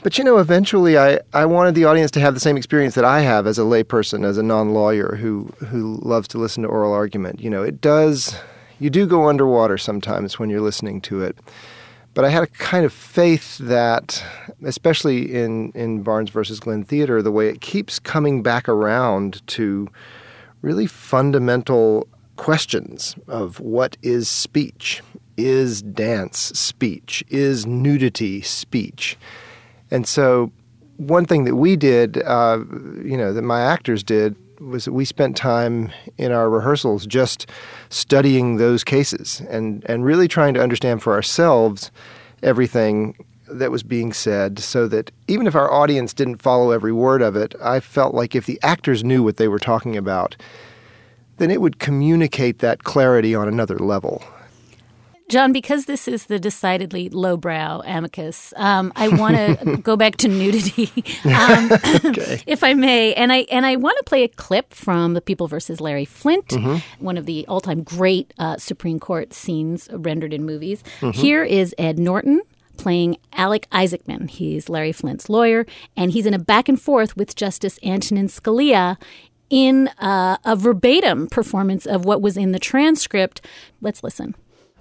but 0.00 0.16
you 0.16 0.22
know, 0.22 0.38
eventually, 0.38 0.96
I, 0.96 1.18
I 1.32 1.44
wanted 1.44 1.74
the 1.74 1.84
audience 1.84 2.12
to 2.12 2.20
have 2.20 2.32
the 2.32 2.40
same 2.40 2.56
experience 2.56 2.94
that 2.94 3.04
I 3.04 3.22
have 3.22 3.48
as 3.48 3.58
a 3.58 3.62
layperson, 3.62 4.24
as 4.24 4.38
a 4.38 4.44
non-lawyer 4.44 5.16
who 5.16 5.52
who 5.66 5.98
loves 6.02 6.28
to 6.28 6.38
listen 6.38 6.62
to 6.62 6.68
oral 6.68 6.92
argument. 6.92 7.40
You 7.40 7.50
know, 7.50 7.64
it 7.64 7.80
does. 7.80 8.36
You 8.78 8.90
do 8.90 9.08
go 9.08 9.28
underwater 9.28 9.76
sometimes 9.76 10.38
when 10.38 10.50
you're 10.50 10.60
listening 10.60 11.00
to 11.02 11.22
it. 11.22 11.36
But 12.14 12.24
I 12.24 12.30
had 12.30 12.42
a 12.42 12.48
kind 12.48 12.84
of 12.84 12.92
faith 12.92 13.58
that, 13.58 14.24
especially 14.64 15.34
in, 15.34 15.70
in 15.72 16.02
Barnes 16.02 16.30
versus 16.30 16.58
Glenn 16.58 16.82
Theater, 16.82 17.22
the 17.22 17.30
way 17.30 17.48
it 17.48 17.60
keeps 17.60 17.98
coming 17.98 18.42
back 18.42 18.68
around 18.68 19.46
to 19.48 19.88
really 20.62 20.86
fundamental 20.86 22.08
questions 22.36 23.14
of 23.28 23.60
what 23.60 23.96
is 24.02 24.28
speech? 24.28 25.02
Is 25.36 25.82
dance 25.82 26.38
speech? 26.58 27.22
Is 27.28 27.66
nudity 27.66 28.40
speech? 28.42 29.16
And 29.90 30.06
so, 30.06 30.50
one 30.96 31.26
thing 31.26 31.44
that 31.44 31.54
we 31.54 31.76
did, 31.76 32.20
uh, 32.22 32.58
you 33.04 33.16
know, 33.16 33.32
that 33.32 33.42
my 33.42 33.60
actors 33.60 34.02
did, 34.02 34.34
was 34.60 34.84
that 34.84 34.92
we 34.92 35.04
spent 35.04 35.36
time 35.36 35.90
in 36.16 36.32
our 36.32 36.50
rehearsals 36.50 37.06
just 37.06 37.46
studying 37.90 38.56
those 38.56 38.84
cases 38.84 39.42
and, 39.48 39.84
and 39.86 40.04
really 40.04 40.28
trying 40.28 40.54
to 40.54 40.62
understand 40.62 41.02
for 41.02 41.14
ourselves 41.14 41.90
everything 42.42 43.14
that 43.50 43.70
was 43.70 43.82
being 43.82 44.12
said 44.12 44.58
so 44.58 44.86
that 44.88 45.10
even 45.26 45.46
if 45.46 45.54
our 45.54 45.72
audience 45.72 46.12
didn't 46.12 46.42
follow 46.42 46.70
every 46.70 46.92
word 46.92 47.22
of 47.22 47.36
it, 47.36 47.54
I 47.62 47.80
felt 47.80 48.14
like 48.14 48.34
if 48.34 48.46
the 48.46 48.58
actors 48.62 49.02
knew 49.02 49.22
what 49.22 49.36
they 49.36 49.48
were 49.48 49.58
talking 49.58 49.96
about, 49.96 50.36
then 51.38 51.50
it 51.50 51.60
would 51.60 51.78
communicate 51.78 52.58
that 52.58 52.84
clarity 52.84 53.34
on 53.34 53.48
another 53.48 53.78
level. 53.78 54.22
John, 55.28 55.52
because 55.52 55.84
this 55.84 56.08
is 56.08 56.26
the 56.26 56.38
decidedly 56.38 57.10
lowbrow 57.10 57.82
amicus, 57.84 58.54
um, 58.56 58.92
I 58.96 59.08
want 59.08 59.36
to 59.36 59.76
go 59.82 59.96
back 59.96 60.16
to 60.18 60.28
nudity, 60.28 60.90
um, 61.24 61.70
okay. 62.04 62.42
if 62.46 62.64
I 62.64 62.72
may, 62.72 63.12
and 63.14 63.30
I 63.30 63.46
and 63.50 63.66
I 63.66 63.76
want 63.76 63.98
to 63.98 64.04
play 64.04 64.22
a 64.22 64.28
clip 64.28 64.72
from 64.72 65.12
The 65.12 65.20
People 65.20 65.46
versus 65.46 65.80
Larry 65.80 66.06
Flynt, 66.06 66.48
mm-hmm. 66.48 67.04
one 67.04 67.18
of 67.18 67.26
the 67.26 67.46
all-time 67.46 67.82
great 67.82 68.32
uh, 68.38 68.56
Supreme 68.56 68.98
Court 68.98 69.34
scenes 69.34 69.88
rendered 69.92 70.32
in 70.32 70.44
movies. 70.44 70.82
Mm-hmm. 71.00 71.10
Here 71.10 71.44
is 71.44 71.74
Ed 71.76 71.98
Norton 71.98 72.40
playing 72.78 73.18
Alec 73.34 73.66
Isaacman. 73.70 74.30
He's 74.30 74.68
Larry 74.68 74.92
Flynt's 74.92 75.28
lawyer, 75.28 75.66
and 75.96 76.12
he's 76.12 76.24
in 76.24 76.32
a 76.32 76.38
back 76.38 76.68
and 76.70 76.80
forth 76.80 77.16
with 77.16 77.36
Justice 77.36 77.78
Antonin 77.82 78.28
Scalia 78.28 78.96
in 79.50 79.88
uh, 79.98 80.38
a 80.44 80.56
verbatim 80.56 81.26
performance 81.26 81.86
of 81.86 82.04
what 82.04 82.22
was 82.22 82.36
in 82.36 82.52
the 82.52 82.58
transcript. 82.58 83.40
Let's 83.80 84.02
listen. 84.02 84.34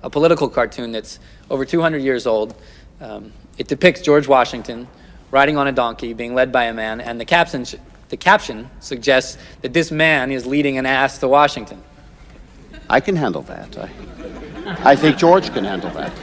A 0.03 0.09
political 0.09 0.47
cartoon 0.49 0.91
that's 0.91 1.19
over 1.49 1.65
200 1.65 1.97
years 1.99 2.27
old. 2.27 2.55
Um, 3.01 3.33
it 3.57 3.67
depicts 3.67 4.01
George 4.01 4.27
Washington 4.27 4.87
riding 5.31 5.57
on 5.57 5.67
a 5.67 5.71
donkey, 5.71 6.13
being 6.13 6.33
led 6.33 6.51
by 6.51 6.65
a 6.65 6.73
man, 6.73 7.01
and 7.01 7.19
the 7.19 7.25
caption, 7.25 7.65
the 8.09 8.17
caption 8.17 8.69
suggests 8.79 9.37
that 9.61 9.73
this 9.73 9.91
man 9.91 10.31
is 10.31 10.45
leading 10.45 10.77
an 10.77 10.85
ass 10.85 11.17
to 11.19 11.27
Washington. 11.27 11.81
I 12.89 12.99
can 12.99 13.15
handle 13.15 13.41
that. 13.43 13.77
I, 13.77 13.89
I 14.91 14.95
think 14.95 15.17
George 15.17 15.51
can 15.53 15.65
handle 15.65 15.89
that. 15.91 16.13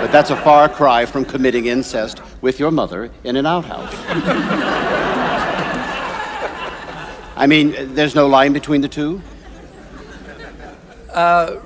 But 0.00 0.10
that's 0.10 0.30
a 0.30 0.36
far 0.36 0.68
cry 0.68 1.06
from 1.06 1.24
committing 1.24 1.66
incest 1.66 2.20
with 2.40 2.58
your 2.58 2.70
mother 2.70 3.10
in 3.22 3.36
an 3.36 3.46
outhouse. 3.46 3.94
I 7.36 7.46
mean, 7.46 7.94
there's 7.94 8.14
no 8.14 8.26
line 8.26 8.52
between 8.52 8.80
the 8.80 8.88
two? 8.88 9.22
Uh, 11.12 11.60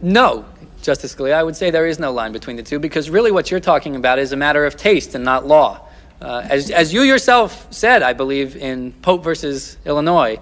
no, 0.00 0.44
Justice 0.82 1.14
Scalia. 1.14 1.34
I 1.34 1.42
would 1.42 1.56
say 1.56 1.70
there 1.70 1.86
is 1.86 1.98
no 1.98 2.12
line 2.12 2.32
between 2.32 2.56
the 2.56 2.62
two 2.62 2.78
because 2.78 3.10
really 3.10 3.32
what 3.32 3.50
you're 3.50 3.60
talking 3.60 3.96
about 3.96 4.18
is 4.18 4.32
a 4.32 4.36
matter 4.36 4.64
of 4.64 4.76
taste 4.76 5.14
and 5.14 5.24
not 5.24 5.46
law. 5.46 5.86
Uh, 6.20 6.46
as, 6.48 6.70
as 6.70 6.92
you 6.92 7.02
yourself 7.02 7.66
said, 7.72 8.02
I 8.02 8.12
believe, 8.12 8.56
in 8.56 8.92
Pope 9.02 9.22
versus 9.22 9.76
Illinois, 9.84 10.38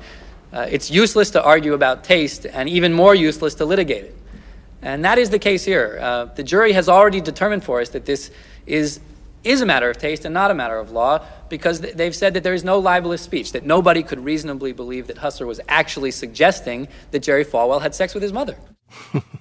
uh, 0.52 0.66
it's 0.70 0.90
useless 0.90 1.30
to 1.30 1.42
argue 1.42 1.74
about 1.74 2.04
taste 2.04 2.46
and 2.46 2.68
even 2.68 2.92
more 2.92 3.14
useless 3.14 3.54
to 3.56 3.64
litigate 3.64 4.04
it. 4.04 4.16
And 4.82 5.04
that 5.04 5.18
is 5.18 5.30
the 5.30 5.38
case 5.38 5.64
here. 5.64 5.98
Uh, 6.00 6.26
the 6.26 6.42
jury 6.42 6.72
has 6.72 6.88
already 6.88 7.20
determined 7.20 7.64
for 7.64 7.80
us 7.80 7.88
that 7.90 8.04
this 8.04 8.30
is, 8.66 9.00
is 9.42 9.62
a 9.62 9.66
matter 9.66 9.90
of 9.90 9.98
taste 9.98 10.24
and 10.24 10.34
not 10.34 10.50
a 10.50 10.54
matter 10.54 10.76
of 10.76 10.92
law 10.92 11.24
because 11.48 11.80
th- 11.80 11.94
they've 11.94 12.14
said 12.14 12.34
that 12.34 12.42
there 12.42 12.54
is 12.54 12.62
no 12.62 12.78
libelous 12.78 13.22
speech, 13.22 13.52
that 13.52 13.64
nobody 13.64 14.02
could 14.02 14.22
reasonably 14.22 14.72
believe 14.72 15.06
that 15.06 15.18
Hustler 15.18 15.46
was 15.46 15.60
actually 15.68 16.10
suggesting 16.10 16.86
that 17.10 17.20
Jerry 17.20 17.44
Falwell 17.44 17.80
had 17.80 17.94
sex 17.94 18.14
with 18.14 18.22
his 18.22 18.32
mother. 18.32 18.56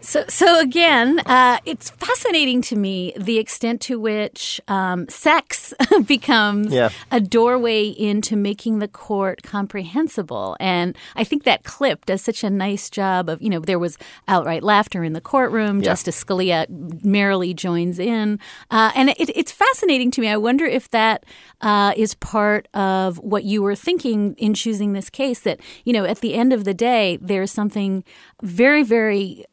So, 0.00 0.24
so 0.28 0.58
again, 0.60 1.20
uh, 1.26 1.58
it's 1.66 1.90
fascinating 1.90 2.62
to 2.62 2.76
me 2.76 3.12
the 3.18 3.38
extent 3.38 3.80
to 3.82 4.00
which 4.00 4.60
um, 4.66 5.08
sex 5.08 5.74
becomes 6.06 6.72
Yeah. 6.72 6.88
a 7.10 7.20
doorway 7.20 7.88
into 7.88 8.34
making 8.36 8.78
the 8.78 8.88
court 8.88 9.42
comprehensible. 9.42 10.56
And 10.58 10.96
I 11.16 11.24
think 11.24 11.44
that 11.44 11.64
clip 11.64 12.06
does 12.06 12.22
such 12.22 12.42
a 12.44 12.50
nice 12.50 12.88
job 12.88 13.28
of, 13.28 13.42
you 13.42 13.50
know, 13.50 13.60
there 13.60 13.78
was 13.78 13.98
outright 14.26 14.62
laughter 14.62 15.04
in 15.04 15.12
the 15.12 15.20
courtroom. 15.20 15.82
Justice 15.82 16.24
Scalia 16.24 16.66
merrily 17.04 17.52
joins 17.54 17.98
in. 17.98 18.38
Uh, 18.70 18.90
and 18.94 19.10
it, 19.10 19.30
it's 19.36 19.52
fascinating 19.52 20.10
to 20.12 20.20
me. 20.20 20.28
I 20.28 20.36
wonder 20.38 20.64
if 20.64 20.90
that 20.90 21.24
uh, 21.60 21.92
is 21.96 22.14
part 22.14 22.68
of 22.74 23.18
what 23.18 23.44
you 23.44 23.60
were 23.62 23.74
thinking 23.76 24.34
in 24.38 24.54
choosing 24.54 24.94
this 24.94 25.10
case 25.10 25.40
that, 25.40 25.60
you 25.84 25.92
know, 25.92 26.04
at 26.04 26.20
the 26.20 26.34
end 26.34 26.52
of 26.52 26.64
the 26.64 26.74
day, 26.74 27.18
there's 27.20 27.50
something 27.52 28.02
very, 28.42 28.82
very 28.82 29.44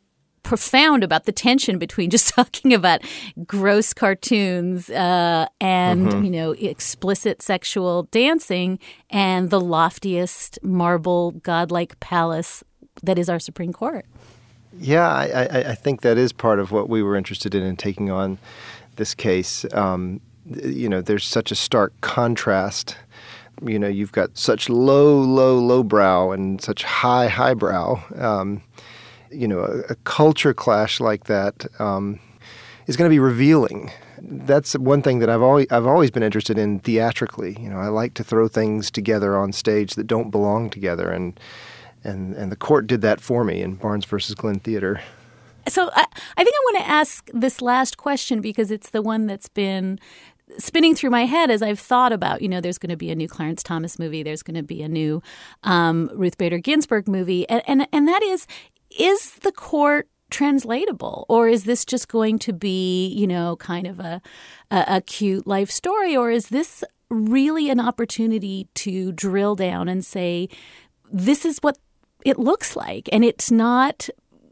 profound 0.48 1.04
about 1.04 1.26
the 1.26 1.32
tension 1.32 1.78
between 1.78 2.10
just 2.16 2.30
talking 2.30 2.74
about 2.74 3.02
gross 3.46 3.94
cartoons 3.94 4.90
uh, 4.90 5.46
and 5.60 6.08
Mm-hmm. 6.08 6.24
you 6.24 6.32
know 6.32 6.52
explicit 6.52 7.42
sexual 7.42 8.04
dancing 8.12 8.80
and 9.10 9.50
the 9.50 9.60
loftiest 9.60 10.60
marble 10.64 11.32
godlike 11.32 12.00
palace 12.00 12.64
that 13.04 13.18
is 13.20 13.30
our 13.30 13.40
Supreme 13.40 13.74
Court. 13.74 14.06
Yeah, 14.80 15.08
I, 15.08 15.26
I, 15.26 15.60
I 15.72 15.76
think 15.76 16.02
that 16.02 16.18
is 16.18 16.32
part 16.32 16.60
of 16.60 16.72
what 16.72 16.88
we 16.90 17.02
were 17.04 17.16
interested 17.16 17.54
in 17.56 17.64
in 17.64 17.76
taking 17.78 18.10
on 18.12 18.38
this 18.96 19.14
case. 19.16 19.66
Um, 19.74 20.22
you 20.46 20.88
know, 20.90 21.02
there's 21.02 21.26
such 21.26 21.52
a 21.52 21.56
stark 21.56 21.94
contrast. 22.02 22.96
You 23.66 23.80
know, 23.80 23.88
you've 23.88 24.12
got 24.12 24.38
such 24.38 24.70
low, 24.70 25.20
low, 25.20 25.58
low 25.60 25.84
brow 25.84 26.32
and 26.32 26.62
such 26.62 26.84
high, 26.84 27.28
high 27.28 27.54
brow. 27.56 28.04
Um, 28.16 28.62
you 29.32 29.48
know, 29.48 29.60
a, 29.60 29.80
a 29.92 29.96
culture 30.04 30.54
clash 30.54 31.00
like 31.00 31.26
that 31.26 31.66
um, 31.80 32.20
is 32.88 32.98
going 32.98 33.10
to 33.10 33.14
be 33.14 33.20
revealing. 33.20 33.92
That's 34.20 34.74
one 34.78 35.02
thing 35.02 35.20
that 35.20 35.30
I've 35.30 35.42
always 35.42 35.68
I've 35.70 35.86
always 35.86 36.12
been 36.12 36.24
interested 36.24 36.58
in 36.58 36.80
theatrically. 36.80 37.56
You 37.60 37.70
know, 37.70 37.78
I 37.78 37.88
like 37.88 38.14
to 38.16 38.24
throw 38.24 38.48
things 38.48 38.90
together 38.90 39.38
on 39.38 39.52
stage 39.52 39.96
that 39.96 40.08
don't 40.08 40.32
belong 40.32 40.70
together, 40.70 41.12
and 41.12 41.40
and 42.04 42.34
and 42.36 42.52
the 42.52 42.56
court 42.56 42.88
did 42.88 43.02
that 43.02 43.22
for 43.22 43.44
me 43.44 43.62
in 43.62 43.76
Barnes 43.76 44.06
versus 44.06 44.34
Glenn 44.36 44.60
Theater. 44.60 45.02
So 45.68 45.90
I, 45.94 46.06
I 46.38 46.44
think 46.44 46.56
I 46.56 46.72
want 46.72 46.78
to 46.86 46.90
ask 46.90 47.30
this 47.34 47.62
last 47.62 47.98
question 47.98 48.40
because 48.40 48.72
it's 48.72 48.90
the 48.90 49.02
one 49.02 49.28
that's 49.28 49.50
been 49.50 50.00
spinning 50.58 50.96
through 50.96 51.10
my 51.10 51.26
head 51.26 51.52
as 51.52 51.62
I've 51.62 51.80
thought 51.80 52.14
about, 52.14 52.42
you 52.42 52.48
know, 52.48 52.62
there's 52.62 52.78
going 52.78 52.90
to 52.90 52.98
be 52.98 53.12
a 53.12 53.16
new 53.16 53.28
Clarence 53.28 53.64
Thomas 53.64 54.00
movie, 54.00 54.24
there's 54.24 54.44
going 54.44 54.56
to 54.56 54.64
be 54.64 54.82
a 54.82 54.88
new 54.88 55.22
um, 55.64 56.10
Ruth 56.14 56.38
Bader 56.38 56.60
Ginsburg 56.60 57.08
movie, 57.08 57.48
and, 57.50 57.62
and 57.68 57.88
and 57.92 58.08
that 58.08 58.24
is, 58.24 58.48
is 58.92 59.36
the 59.36 59.52
court 59.52 60.08
translatable 60.30 61.26
or 61.30 61.48
is 61.48 61.64
this 61.64 61.86
just 61.86 62.10
going 62.10 62.38
to 62.38 62.52
be 62.52 63.08
you 63.08 63.26
know 63.26 63.56
kind 63.58 63.88
of 63.88 64.00
a, 64.00 64.22
a 64.72 64.86
a 64.88 65.02
cute 65.02 65.48
life 65.48 65.72
story 65.72 66.18
or 66.18 66.30
is 66.30 66.50
this 66.50 66.84
really 67.10 67.70
an 67.70 67.80
opportunity 67.80 68.68
to 68.74 69.14
drill 69.14 69.56
down 69.56 69.88
and 69.88 70.06
say 70.06 70.50
this 71.12 71.46
is 71.46 71.60
what 71.60 71.78
it 72.26 72.38
looks 72.38 72.76
like 72.76 73.08
and 73.14 73.24
it's 73.24 73.50
not 73.50 74.10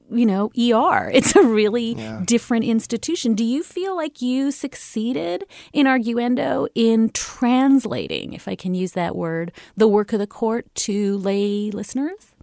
you 0.09 0.25
know 0.25 0.51
ER 0.57 1.09
it's 1.13 1.35
a 1.35 1.43
really 1.43 1.95
different 2.25 2.63
institution. 2.65 3.33
Do 3.33 3.43
you 3.43 3.63
feel 3.63 3.95
like 3.95 4.21
you 4.21 4.51
succeeded 4.51 5.45
in 5.73 5.87
arguendo 5.87 6.67
in 6.75 7.09
translating 7.09 8.33
if 8.33 8.47
i 8.47 8.55
can 8.55 8.73
use 8.73 8.93
that 8.93 9.15
word 9.15 9.51
the 9.75 9.87
work 9.87 10.13
of 10.13 10.19
the 10.19 10.27
court 10.27 10.73
to 10.75 11.17
lay 11.17 11.71
listeners 11.71 12.34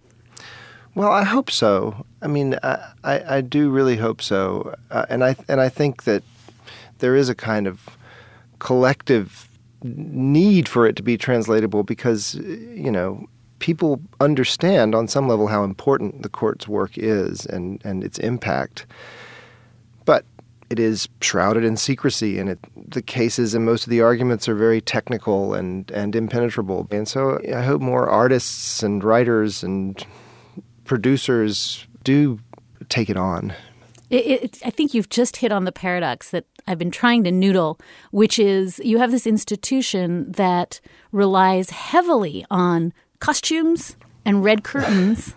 Well, 0.95 1.11
I 1.11 1.23
hope 1.23 1.49
so. 1.49 2.05
I 2.21 2.27
mean, 2.27 2.57
I, 2.61 2.93
I, 3.03 3.37
I 3.37 3.41
do 3.41 3.71
really 3.71 3.97
hope 3.97 4.21
so, 4.21 4.75
uh, 4.91 5.05
and 5.09 5.23
I 5.23 5.35
and 5.47 5.59
I 5.59 5.69
think 5.69 6.03
that 6.03 6.23
there 6.99 7.15
is 7.15 7.29
a 7.29 7.35
kind 7.35 7.67
of 7.67 7.97
collective 8.59 9.49
need 9.83 10.69
for 10.69 10.85
it 10.87 10.95
to 10.95 11.03
be 11.03 11.17
translatable 11.17 11.83
because 11.83 12.35
you 12.35 12.91
know 12.91 13.27
people 13.59 13.99
understand 14.19 14.93
on 14.93 15.07
some 15.07 15.27
level 15.27 15.47
how 15.47 15.63
important 15.63 16.21
the 16.21 16.29
court's 16.29 16.67
work 16.67 16.97
is 16.97 17.45
and 17.47 17.81
and 17.83 18.03
its 18.03 18.19
impact, 18.19 18.85
but 20.05 20.25
it 20.69 20.79
is 20.79 21.09
shrouded 21.21 21.63
in 21.63 21.75
secrecy, 21.75 22.37
and 22.37 22.49
it, 22.49 22.59
the 22.75 23.01
cases 23.01 23.55
and 23.55 23.65
most 23.65 23.83
of 23.83 23.89
the 23.89 24.01
arguments 24.01 24.47
are 24.47 24.55
very 24.55 24.79
technical 24.79 25.55
and 25.55 25.89
and 25.89 26.15
impenetrable. 26.15 26.87
And 26.91 27.07
so 27.07 27.39
I 27.51 27.63
hope 27.63 27.81
more 27.81 28.07
artists 28.07 28.83
and 28.83 29.03
writers 29.03 29.63
and 29.63 30.05
producers 30.85 31.87
do 32.03 32.39
take 32.89 33.09
it 33.09 33.17
on. 33.17 33.53
It, 34.09 34.43
it, 34.43 34.59
I 34.65 34.69
think 34.69 34.93
you've 34.93 35.09
just 35.09 35.37
hit 35.37 35.51
on 35.51 35.65
the 35.65 35.71
paradox 35.71 36.29
that 36.31 36.45
I've 36.67 36.77
been 36.77 36.91
trying 36.91 37.23
to 37.23 37.31
noodle, 37.31 37.79
which 38.11 38.37
is 38.37 38.79
you 38.83 38.99
have 38.99 39.11
this 39.11 39.25
institution 39.25 40.31
that 40.33 40.79
relies 41.11 41.71
heavily 41.71 42.45
on 42.51 42.93
costumes 43.19 43.95
and 44.25 44.43
red 44.43 44.63
curtains, 44.63 45.35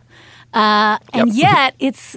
uh, 0.53 0.99
and 1.13 1.35
yet 1.35 1.75
it's 1.79 2.17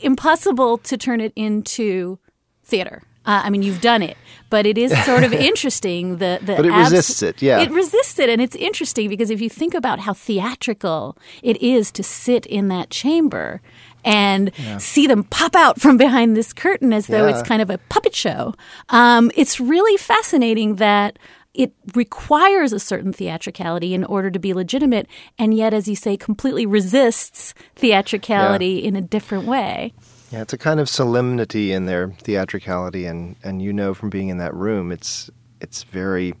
impossible 0.00 0.78
to 0.78 0.96
turn 0.96 1.20
it 1.20 1.32
into 1.34 2.18
theater. 2.64 3.02
Uh, 3.28 3.42
I 3.44 3.50
mean, 3.50 3.62
you've 3.62 3.82
done 3.82 4.00
it, 4.00 4.16
but 4.48 4.64
it 4.64 4.78
is 4.78 4.90
sort 5.04 5.22
of 5.22 5.32
interesting. 5.50 6.16
The, 6.16 6.38
the 6.40 6.54
But 6.56 6.64
it 6.64 6.72
resists 6.72 7.22
it, 7.22 7.42
yeah. 7.42 7.60
it 7.60 7.70
resists 7.70 8.18
it, 8.18 8.30
and 8.30 8.40
it's 8.40 8.56
interesting 8.56 9.10
because 9.10 9.28
if 9.28 9.42
you 9.42 9.50
think 9.50 9.74
about 9.74 10.00
how 10.00 10.14
theatrical 10.14 11.18
it 11.42 11.60
is 11.62 11.90
to 11.92 12.02
sit 12.02 12.46
in 12.46 12.68
that 12.68 12.88
chamber 12.88 13.60
and 14.02 14.50
see 14.78 15.06
them 15.06 15.24
pop 15.24 15.54
out 15.54 15.78
from 15.78 15.98
behind 15.98 16.34
this 16.34 16.54
curtain 16.54 16.94
as 16.94 17.08
though 17.08 17.26
it's 17.26 17.42
kind 17.42 17.60
of 17.60 17.68
a 17.68 17.76
puppet 17.90 18.14
show, 18.14 18.54
um, 18.88 19.30
it's 19.36 19.60
really 19.60 19.98
fascinating 19.98 20.76
that 20.76 21.18
it 21.52 21.74
requires 21.94 22.72
a 22.72 22.78
certain 22.78 23.12
theatricality 23.12 23.92
in 23.92 24.04
order 24.04 24.30
to 24.30 24.38
be 24.38 24.54
legitimate, 24.54 25.06
and 25.38 25.52
yet, 25.52 25.74
as 25.74 25.86
you 25.86 25.96
say, 25.96 26.16
completely 26.16 26.64
resists 26.64 27.52
theatricality 27.76 28.78
in 28.82 28.96
a 28.96 29.02
different 29.02 29.44
way. 29.44 29.92
Yeah, 30.30 30.42
it's 30.42 30.52
a 30.52 30.58
kind 30.58 30.78
of 30.78 30.88
solemnity 30.88 31.72
in 31.72 31.86
their 31.86 32.08
theatricality, 32.10 33.06
and, 33.06 33.36
and 33.42 33.62
you 33.62 33.72
know 33.72 33.94
from 33.94 34.10
being 34.10 34.28
in 34.28 34.38
that 34.38 34.54
room, 34.54 34.92
it's 34.92 35.30
it's 35.60 35.84
very 35.84 36.34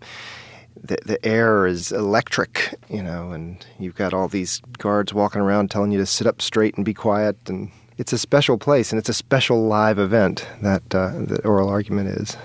the 0.82 0.98
the 1.06 1.24
air 1.24 1.66
is 1.66 1.90
electric, 1.90 2.74
you 2.90 3.02
know, 3.02 3.32
and 3.32 3.64
you've 3.78 3.94
got 3.94 4.12
all 4.12 4.28
these 4.28 4.60
guards 4.78 5.14
walking 5.14 5.40
around 5.40 5.70
telling 5.70 5.90
you 5.90 5.98
to 5.98 6.06
sit 6.06 6.26
up 6.26 6.42
straight 6.42 6.74
and 6.76 6.84
be 6.84 6.94
quiet, 6.94 7.36
and 7.48 7.70
it's 7.96 8.12
a 8.12 8.18
special 8.18 8.58
place, 8.58 8.92
and 8.92 8.98
it's 8.98 9.08
a 9.08 9.14
special 9.14 9.66
live 9.66 9.98
event 9.98 10.46
that 10.62 10.94
uh, 10.94 11.12
that 11.24 11.46
oral 11.46 11.68
argument 11.68 12.10
is. 12.10 12.36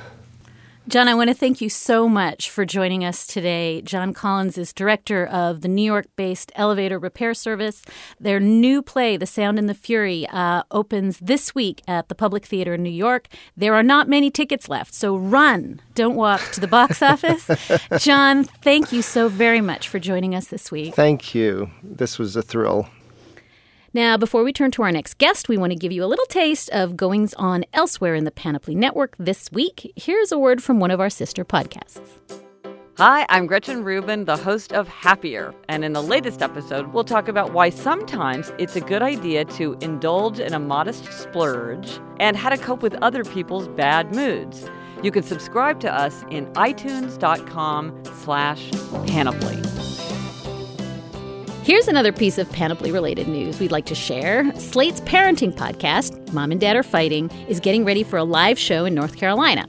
John, 0.86 1.08
I 1.08 1.16
want 1.16 1.30
to 1.30 1.34
thank 1.34 1.62
you 1.62 1.70
so 1.70 2.10
much 2.10 2.50
for 2.50 2.66
joining 2.66 3.06
us 3.06 3.25
today. 3.25 3.82
John 3.84 4.13
Collins 4.13 4.58
is 4.58 4.74
director 4.74 5.25
of 5.25 5.62
the 5.62 5.70
New 5.70 5.82
York 5.82 6.08
based 6.18 6.52
Elevator 6.56 7.00
Repair 7.00 7.34
Service. 7.34 7.82
Their 8.20 8.42
new 8.42 8.82
play, 8.82 9.16
The 9.16 9.25
Sound 9.25 9.58
and 9.58 9.70
the 9.70 9.74
Fury, 9.74 10.28
uh, 10.28 10.63
opens 10.72 11.20
this 11.20 11.56
week 11.56 11.82
at 11.88 12.10
the 12.10 12.16
Public 12.16 12.46
Theater 12.46 12.74
in 12.74 12.84
New 12.84 12.90
York. 12.90 13.30
There 13.56 13.74
are 13.74 13.82
not 13.82 14.10
many 14.10 14.30
tickets 14.30 14.68
left, 14.68 14.94
so 14.94 15.16
run. 15.16 15.80
Don't 15.96 16.16
walk 16.16 16.42
to 16.52 16.60
the 16.60 16.68
box 16.68 17.02
office. 17.02 17.50
John, 18.00 18.44
thank 18.44 18.92
you 18.92 19.02
so 19.02 19.30
very 19.30 19.62
much 19.62 19.88
for 19.88 20.00
joining 20.00 20.36
us 20.36 20.48
this 20.48 20.70
week. 20.70 20.96
Thank 20.96 21.34
you. 21.34 21.72
This 21.82 22.20
was 22.20 22.36
a 22.36 22.42
thrill. 22.42 22.90
Now, 23.96 24.18
before 24.18 24.44
we 24.44 24.52
turn 24.52 24.72
to 24.72 24.82
our 24.82 24.92
next 24.92 25.20
guest, 25.20 25.48
we 25.48 25.56
want 25.56 25.72
to 25.72 25.78
give 25.78 25.92
you 25.92 26.04
a 26.04 26.08
little 26.08 26.26
taste 26.26 26.68
of 26.72 26.98
goings 26.98 27.36
on 27.36 27.64
elsewhere 27.74 28.16
in 28.16 28.24
the 28.24 28.32
Panoply 28.32 28.74
Network 28.74 29.16
this 29.20 29.52
week. 29.52 29.94
Here's 29.96 30.32
a 30.32 30.40
word 30.40 30.64
from 30.64 30.80
one 30.80 30.90
of 30.90 31.00
our 31.00 31.12
sister 31.12 31.46
podcasts. 31.46 32.02
Hi, 32.98 33.28
I'm 33.30 33.46
Gretchen 33.46 33.84
Rubin, 33.84 34.26
the 34.26 34.36
host 34.36 34.74
of 34.74 34.88
Happier. 34.88 35.54
And 35.70 35.86
in 35.86 35.94
the 35.94 36.02
latest 36.02 36.42
episode, 36.42 36.92
we'll 36.92 37.04
talk 37.04 37.28
about 37.28 37.54
why 37.54 37.70
sometimes 37.70 38.52
it's 38.58 38.76
a 38.76 38.82
good 38.82 39.04
idea 39.04 39.46
to 39.46 39.78
indulge 39.80 40.40
in 40.40 40.56
a 40.56 40.60
modest 40.60 41.14
splurge 41.14 42.00
and 42.20 42.36
how 42.36 42.50
to 42.50 42.58
cope 42.58 42.82
with 42.82 42.96
other 43.04 43.24
people's 43.24 43.68
bad 43.68 44.16
moods. 44.16 44.68
You 45.04 45.12
can 45.12 45.22
subscribe 45.22 45.80
to 45.82 45.94
us 45.94 46.24
in 46.32 46.48
itunes.com 46.54 48.04
slash 48.06 48.72
panoply. 49.06 49.62
Here's 51.63 51.88
another 51.88 52.12
piece 52.12 52.38
of 52.38 52.51
Panoply 52.51 52.91
related 52.91 53.29
news 53.29 53.58
we'd 53.58 53.72
like 53.72 53.86
to 53.86 53.96
share. 53.96 54.53
Slate's 54.60 55.00
parenting 55.00 55.53
podcast, 55.53 56.34
Mom 56.34 56.51
and 56.51 56.60
Dad 56.60 56.75
Are 56.75 56.84
Fighting, 56.84 57.32
is 57.48 57.62
getting 57.62 57.86
ready 57.86 58.03
for 58.03 58.17
a 58.17 58.25
live 58.25 58.60
show 58.60 58.84
in 58.84 58.93
North 58.93 59.15
Carolina. 59.15 59.65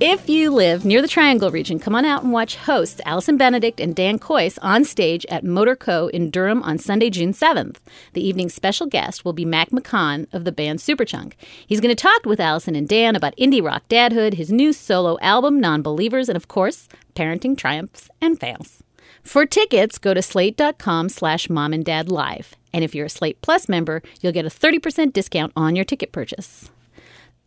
If 0.00 0.30
you 0.30 0.50
live 0.50 0.86
near 0.86 1.02
the 1.02 1.08
Triangle 1.08 1.50
region, 1.50 1.78
come 1.78 1.94
on 1.94 2.06
out 2.06 2.22
and 2.22 2.32
watch 2.32 2.56
hosts 2.56 3.02
Allison 3.04 3.36
Benedikt 3.36 3.80
and 3.80 3.94
Dan 3.94 4.18
Kois 4.18 4.58
on 4.62 4.86
stage 4.86 5.26
at 5.28 5.44
Motor 5.44 5.76
Co. 5.76 6.06
in 6.06 6.30
Durham 6.30 6.62
on 6.62 6.78
Sunday, 6.78 7.10
June 7.10 7.34
7th. 7.34 7.76
The 8.14 8.26
evening's 8.26 8.54
special 8.54 8.86
guest 8.86 9.26
will 9.26 9.34
be 9.34 9.44
Mac 9.44 9.68
McCaughan 9.72 10.32
of 10.32 10.44
the 10.44 10.52
band 10.52 10.78
Superchunk. 10.78 11.34
He's 11.66 11.80
going 11.80 11.94
to 11.94 12.02
talk 12.02 12.24
with 12.24 12.40
Allison 12.40 12.74
and 12.74 12.88
Dan 12.88 13.14
about 13.14 13.36
indie 13.36 13.62
rock 13.62 13.86
dadhood, 13.90 14.34
his 14.34 14.50
new 14.50 14.72
solo 14.72 15.18
album, 15.20 15.60
Nonbelievers, 15.60 16.30
and 16.30 16.36
of 16.36 16.48
course, 16.48 16.88
parenting 17.14 17.58
triumphs 17.58 18.08
and 18.22 18.40
fails. 18.40 18.82
For 19.26 19.44
tickets, 19.44 19.98
go 19.98 20.14
to 20.14 20.22
slate.com 20.22 21.08
slash 21.08 21.50
mom 21.50 21.72
and 21.72 21.84
dad 21.84 22.08
live. 22.08 22.54
And 22.72 22.84
if 22.84 22.94
you're 22.94 23.06
a 23.06 23.10
Slate 23.10 23.42
Plus 23.42 23.68
member, 23.68 24.00
you'll 24.20 24.32
get 24.32 24.46
a 24.46 24.48
30% 24.48 25.12
discount 25.12 25.52
on 25.56 25.74
your 25.74 25.84
ticket 25.84 26.12
purchase. 26.12 26.70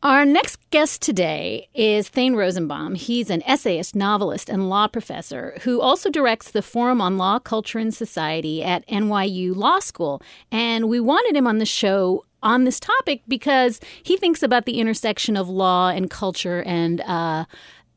Our 0.04 0.26
next 0.26 0.60
guest 0.72 1.02
today 1.02 1.70
is 1.74 2.10
Thane 2.10 2.36
Rosenbaum. 2.36 2.96
He's 2.96 3.30
an 3.30 3.42
essayist, 3.44 3.96
novelist, 3.96 4.50
and 4.50 4.70
law 4.70 4.88
professor 4.88 5.58
who 5.62 5.80
also 5.80 6.10
directs 6.10 6.52
the 6.52 6.62
Forum 6.62 7.00
on 7.00 7.18
Law, 7.18 7.40
Culture, 7.40 7.80
and 7.80 7.94
Society 7.94 8.62
at 8.62 8.86
NYU 8.88 9.56
Law 9.56 9.80
School. 9.80 10.22
And 10.52 10.90
we 10.90 11.00
wanted 11.00 11.38
him 11.38 11.48
on 11.48 11.60
the 11.60 11.66
show 11.66 12.26
on 12.44 12.66
this 12.66 12.80
topic 12.80 13.22
because 13.28 13.80
he 14.04 14.18
thinks 14.18 14.44
about 14.44 14.66
the 14.66 14.80
intersection 14.80 15.38
of 15.38 15.50
law 15.50 15.90
and 15.90 16.10
culture 16.10 16.62
and 16.64 17.02
uh, 17.02 17.46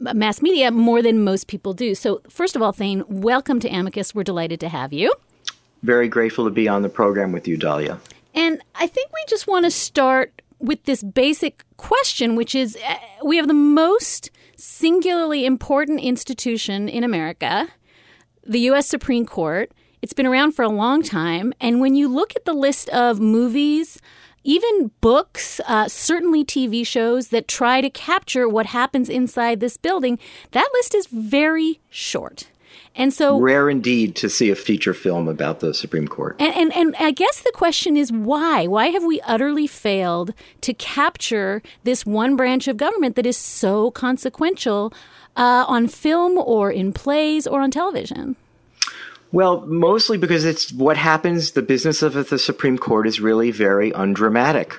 mass 0.02 0.42
media 0.42 0.71
more 0.71 1.02
than 1.02 1.23
most 1.23 1.47
people 1.47 1.73
do. 1.73 1.94
So, 1.94 2.21
first 2.28 2.56
of 2.56 2.62
all, 2.62 2.73
Thane, 2.73 3.04
welcome 3.09 3.61
to 3.61 3.68
Amicus. 3.68 4.14
We're 4.14 4.25
delighted 4.25 4.61
to 4.61 4.68
have 4.68 4.92
you. 4.92 5.14
Very 5.82 6.09
grateful 6.09 6.44
to 6.44 6.50
be 6.50 6.68
on 6.68 6.82
the 6.82 6.88
program 6.88 7.32
with 7.32 7.47
you, 7.49 7.56
Dahlia. 7.56 7.99
And 8.35 8.62
I 8.75 8.87
think 8.87 9.11
we 9.12 9.21
just 9.28 9.47
want 9.47 9.64
to 9.64 9.71
start 9.71 10.42
with 10.59 10.85
this 10.85 11.02
basic 11.02 11.64
question, 11.76 12.37
which 12.37 12.54
is 12.54 12.76
uh, 12.88 12.97
we 13.25 13.37
have 13.37 13.49
the 13.49 13.54
most 13.54 14.30
singularly 14.56 15.44
important 15.44 16.00
institution 16.00 16.88
in 16.88 17.04
America, 17.04 17.68
the 18.44 18.61
U.S. 18.61 18.87
Supreme 18.87 19.26
Court. 19.26 19.73
It's 20.00 20.12
been 20.12 20.26
around 20.26 20.52
for 20.52 20.62
a 20.62 20.68
long 20.68 21.02
time. 21.02 21.52
And 21.61 21.80
when 21.80 21.94
you 21.94 22.09
look 22.09 22.35
at 22.35 22.44
the 22.44 22.52
list 22.52 22.88
of 22.90 23.21
movies, 23.21 24.00
even 24.44 24.90
books, 25.00 25.61
uh, 25.66 25.88
certainly 25.88 26.44
TV 26.44 26.87
shows 26.87 27.28
that 27.28 27.49
try 27.49 27.80
to 27.80 27.90
capture 27.90 28.49
what 28.49 28.66
happens 28.66 29.08
inside 29.08 29.61
this 29.61 29.76
building, 29.76 30.18
that 30.52 30.68
list 30.75 30.94
is 30.94 31.06
very 31.06 31.80
short. 31.90 32.49
And 32.94 33.12
so 33.12 33.38
rare 33.38 33.70
indeed 33.70 34.14
to 34.16 34.28
see 34.28 34.50
a 34.50 34.54
feature 34.54 34.92
film 34.92 35.26
about 35.26 35.61
the 35.61 35.72
Supreme 35.72 36.06
Court. 36.06 36.37
And, 36.38 36.54
and 36.54 36.72
and 36.75 36.96
I 36.96 37.11
guess 37.11 37.40
the 37.40 37.52
question 37.54 37.96
is 37.96 38.12
why? 38.12 38.66
Why 38.66 38.88
have 38.88 39.04
we 39.04 39.20
utterly 39.22 39.66
failed 39.66 40.34
to 40.61 40.75
capture 40.75 41.62
this 41.85 42.05
one 42.05 42.37
branch 42.37 42.68
of 42.68 42.76
government 42.76 43.16
that 43.16 43.24
is 43.24 43.37
so 43.37 43.90
consequential 43.90 44.92
uh, 45.37 45.64
on 45.66 45.88
film 45.88 46.37
or 46.37 46.70
in 46.70 46.92
plays 46.92 47.46
or 47.46 47.62
on 47.62 47.70
television? 47.70 48.37
Well, 49.33 49.62
mostly 49.66 50.18
because 50.18 50.45
it's 50.45 50.71
what 50.73 50.99
happens. 50.99 51.53
The 51.53 51.62
business 51.62 52.03
of 52.03 52.29
the 52.29 52.38
Supreme 52.38 52.77
Court 52.77 53.07
is 53.07 53.18
really 53.18 53.51
very 53.51 53.90
undramatic. 53.92 54.79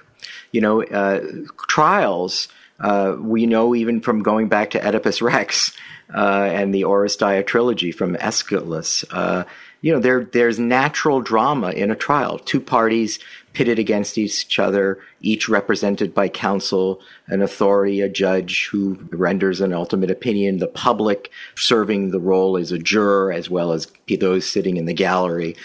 You 0.52 0.62
know, 0.62 0.84
uh, 0.84 1.22
trials. 1.68 2.48
Uh, 2.80 3.16
we 3.20 3.46
know 3.46 3.74
even 3.74 4.00
from 4.00 4.22
going 4.22 4.50
back 4.50 4.72
to 4.72 4.86
Oedipus 4.86 5.22
Rex 5.22 5.76
uh, 6.14 6.50
and 6.52 6.74
the 6.74 6.84
Oresteia 6.84 7.46
trilogy 7.46 7.92
from 7.92 8.16
Aeschylus. 8.18 9.04
Uh, 9.10 9.46
you 9.82 9.92
know, 9.92 10.00
there 10.00 10.24
there's 10.24 10.60
natural 10.60 11.22
drama 11.22 11.72
in 11.72 11.92
a 11.92 11.96
trial. 11.96 12.38
Two 12.38 12.62
parties 12.62 13.20
pitted 13.54 13.80
against 13.80 14.18
each 14.18 14.60
other, 14.60 15.00
each 15.22 15.48
represented 15.48 16.14
by 16.14 16.28
counsel, 16.28 17.00
an 17.28 17.42
authority, 17.42 18.02
a 18.02 18.10
judge 18.10 18.68
who 18.68 18.98
renders 19.12 19.62
an 19.62 19.74
ultimate 19.74 20.12
opinion, 20.12 20.58
the 20.58 20.68
public 20.68 21.32
serving 21.56 22.12
the 22.12 22.20
role 22.20 22.58
as 22.58 22.72
a 22.72 22.80
juror, 22.80 23.32
as 23.32 23.50
well 23.50 23.72
as 23.72 23.88
those 24.20 24.48
sitting 24.48 24.78
in 24.78 24.86
the 24.86 24.94
gallery. 24.94 25.56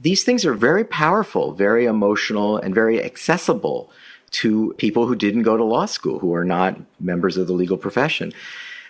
These 0.00 0.24
things 0.24 0.44
are 0.44 0.54
very 0.54 0.84
powerful, 0.84 1.52
very 1.52 1.86
emotional, 1.86 2.56
and 2.58 2.74
very 2.74 3.02
accessible 3.02 3.90
to 4.32 4.74
people 4.76 5.06
who 5.06 5.14
didn't 5.14 5.42
go 5.42 5.56
to 5.56 5.64
law 5.64 5.86
school, 5.86 6.18
who 6.18 6.34
are 6.34 6.44
not 6.44 6.78
members 7.00 7.36
of 7.36 7.46
the 7.46 7.52
legal 7.52 7.76
profession. 7.76 8.32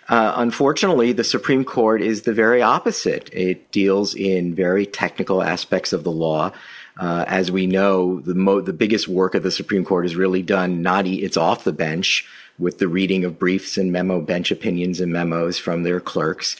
Uh, 0.09 0.33
unfortunately, 0.37 1.11
the 1.11 1.23
Supreme 1.23 1.65
Court 1.65 2.01
is 2.01 2.21
the 2.21 2.33
very 2.33 2.61
opposite. 2.61 3.29
It 3.33 3.71
deals 3.71 4.15
in 4.15 4.55
very 4.55 4.85
technical 4.85 5.43
aspects 5.43 5.91
of 5.91 6.03
the 6.03 6.11
law. 6.11 6.51
Uh, 6.99 7.25
as 7.27 7.51
we 7.51 7.67
know, 7.67 8.19
the 8.21 8.33
mo- 8.33 8.61
the 8.61 8.73
biggest 8.73 9.07
work 9.07 9.35
of 9.35 9.43
the 9.43 9.51
Supreme 9.51 9.85
Court 9.85 10.05
is 10.05 10.15
really 10.15 10.41
done 10.41 10.81
not 10.81 11.05
e- 11.05 11.21
it's 11.21 11.37
off 11.37 11.63
the 11.63 11.71
bench 11.71 12.25
with 12.57 12.79
the 12.79 12.87
reading 12.87 13.23
of 13.23 13.37
briefs 13.37 13.77
and 13.77 13.91
memo 13.91 14.19
bench 14.19 14.49
opinions 14.51 14.99
and 14.99 15.13
memos 15.13 15.59
from 15.59 15.83
their 15.83 15.99
clerks. 15.99 16.55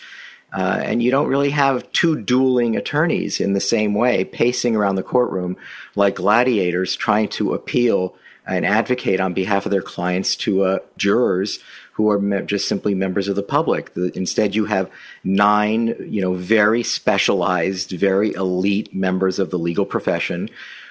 Uh, 0.54 0.80
and 0.84 1.04
you 1.04 1.12
don't 1.12 1.28
really 1.28 1.50
have 1.50 1.92
two 1.92 2.22
dueling 2.22 2.76
attorneys 2.76 3.42
in 3.42 3.54
the 3.54 3.60
same 3.60 3.94
way 3.94 4.24
pacing 4.24 4.76
around 4.76 4.96
the 4.96 5.04
courtroom 5.04 5.58
like 5.96 6.16
gladiators 6.16 6.96
trying 6.96 7.28
to 7.28 7.54
appeal 7.54 8.16
and 8.46 8.66
advocate 8.66 9.20
on 9.20 9.34
behalf 9.34 9.66
of 9.66 9.72
their 9.72 9.82
clients 9.82 10.36
to 10.38 10.64
uh, 10.64 10.80
jurors 10.96 11.60
who 11.98 12.12
are 12.12 12.20
me- 12.20 12.44
just 12.44 12.68
simply 12.68 12.94
members 12.94 13.28
of 13.28 13.36
the 13.36 13.42
public. 13.42 13.96
The, 13.96 14.16
instead, 14.16 14.54
you 14.54 14.66
have 14.66 14.90
nine, 15.24 15.96
you 16.08 16.22
know, 16.22 16.36
very 16.36 16.84
specialized, 16.84 17.90
very 17.90 18.34
elite 18.34 18.94
members 18.94 19.40
of 19.40 19.50
the 19.50 19.58
legal 19.58 19.84
profession 19.84 20.48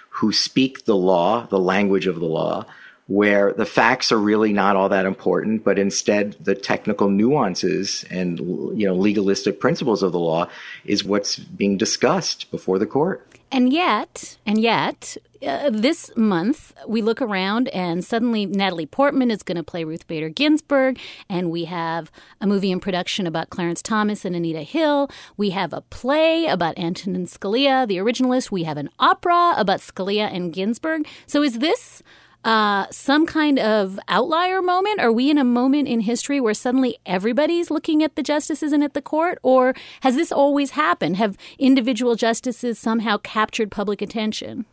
who 0.09 0.33
speak 0.33 0.85
the 0.85 0.97
law, 0.97 1.47
the 1.47 1.61
language 1.61 2.09
of 2.09 2.19
the 2.19 2.27
law, 2.27 2.67
where 3.07 3.53
the 3.53 3.65
facts 3.65 4.11
are 4.11 4.19
really 4.19 4.53
not 4.53 4.75
all 4.75 4.89
that 4.89 5.07
important, 5.07 5.63
but 5.63 5.79
instead 5.79 6.33
the 6.41 6.57
technical 6.57 7.09
nuances 7.09 8.05
and 8.11 8.41
you 8.77 8.85
know 8.85 8.95
legalistic 8.95 9.61
principles 9.61 10.03
of 10.03 10.11
the 10.11 10.19
law 10.19 10.49
is 10.85 11.05
what's 11.05 11.37
being 11.37 11.77
discussed 11.77 12.51
before 12.51 12.81
the 12.81 12.87
court. 12.87 13.25
And 13.57 13.73
yet, 13.73 14.37
and 14.45 14.59
yet, 14.59 15.17
uh, 15.41 15.71
this 15.71 16.15
month 16.15 16.75
we 16.87 17.01
look 17.01 17.23
around 17.23 17.69
and 17.69 18.05
suddenly 18.05 18.45
Natalie 18.45 18.85
Portman 18.85 19.31
is 19.31 19.43
going 19.43 19.57
to 19.57 19.63
play 19.63 19.83
Ruth 19.83 20.07
Bader 20.07 20.29
Ginsburg, 20.29 20.99
and 21.27 21.51
we 21.51 21.65
have 21.65 22.13
a 22.39 22.47
movie 22.47 22.71
in 22.71 22.81
production 22.81 23.27
about 23.27 23.49
Clarence 23.49 23.81
Thomas 23.81 24.27
and 24.27 24.37
Anita 24.37 24.61
Hill. 24.61 25.09
We 25.39 25.51
have 25.51 25.73
a 25.73 25.81
play 25.81 26.45
about 26.45 26.77
Antonin 26.77 27.25
Scalia, 27.25 27.89
the 27.89 27.97
originalist. 27.97 28.51
We 28.51 28.65
have 28.65 28.77
an 28.77 28.91
opera 28.99 29.55
about 29.57 29.81
Scalia 29.81 30.31
and 30.31 30.53
Ginsburg. 30.53 31.09
So 31.27 31.43
is 31.43 31.61
this 31.61 32.03
uh, 32.47 32.87
some 32.93 33.27
kind 33.27 33.59
of 33.59 33.99
outlier 34.07 34.63
moment? 34.63 35.01
Are 35.01 35.11
we 35.11 35.31
in 35.31 35.37
a 35.37 35.45
moment 35.45 35.89
in 35.89 36.01
history 36.01 36.41
where 36.41 36.55
suddenly 36.55 36.97
everybody's 37.05 37.73
looking 37.73 38.05
at 38.05 38.15
the 38.15 38.23
justices 38.23 38.73
and 38.73 38.85
at 38.85 38.95
the 38.95 39.03
court? 39.03 39.41
Or 39.43 39.75
has 40.03 40.15
this 40.15 40.31
always 40.31 40.71
happened? 40.71 41.17
Have 41.17 41.37
individual 41.59 42.15
justices 42.15 42.79
somehow 42.79 43.19
captured 43.19 43.73
public 43.73 44.01
attention? 44.01 44.65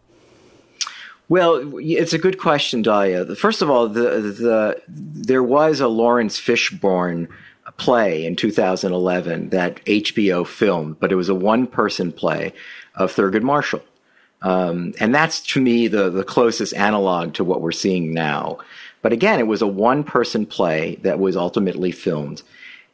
Well, 1.30 1.80
it's 1.80 2.14
a 2.14 2.20
good 2.20 2.38
question, 2.38 2.84
Dahlia. 2.84 3.36
First 3.36 3.64
of 3.64 3.72
all, 3.72 3.88
the, 3.88 4.02
the, 4.20 4.82
there 4.88 5.42
was 5.42 5.80
a 5.80 5.88
Laurence 5.88 6.40
Fishburne 6.40 7.28
play 7.78 8.24
in 8.24 8.36
2011 8.36 9.50
that 9.50 9.84
HBO 9.86 10.46
filmed, 10.46 11.00
but 11.00 11.12
it 11.12 11.16
was 11.16 11.30
a 11.30 11.34
one 11.34 11.66
person 11.66 12.12
play 12.12 12.54
of 12.94 13.12
Thurgood 13.12 13.42
Marshall. 13.42 13.82
Um, 14.44 14.94
and 15.00 15.16
that's 15.16 15.40
to 15.54 15.62
me 15.62 15.88
the, 15.88 16.10
the 16.10 16.24
closest 16.24 16.74
analog 16.76 17.34
to 17.36 17.44
what 17.44 17.62
we're 17.62 17.72
seeing 17.72 18.14
now. 18.14 18.60
But 19.02 19.14
again, 19.14 19.40
it 19.40 19.48
was 19.48 19.62
a 19.62 19.68
one 19.68 20.04
person 20.04 20.46
play 20.46 20.96
that 21.02 21.20
was 21.20 21.36
ultimately 21.36 21.92
filmed. 21.92 22.44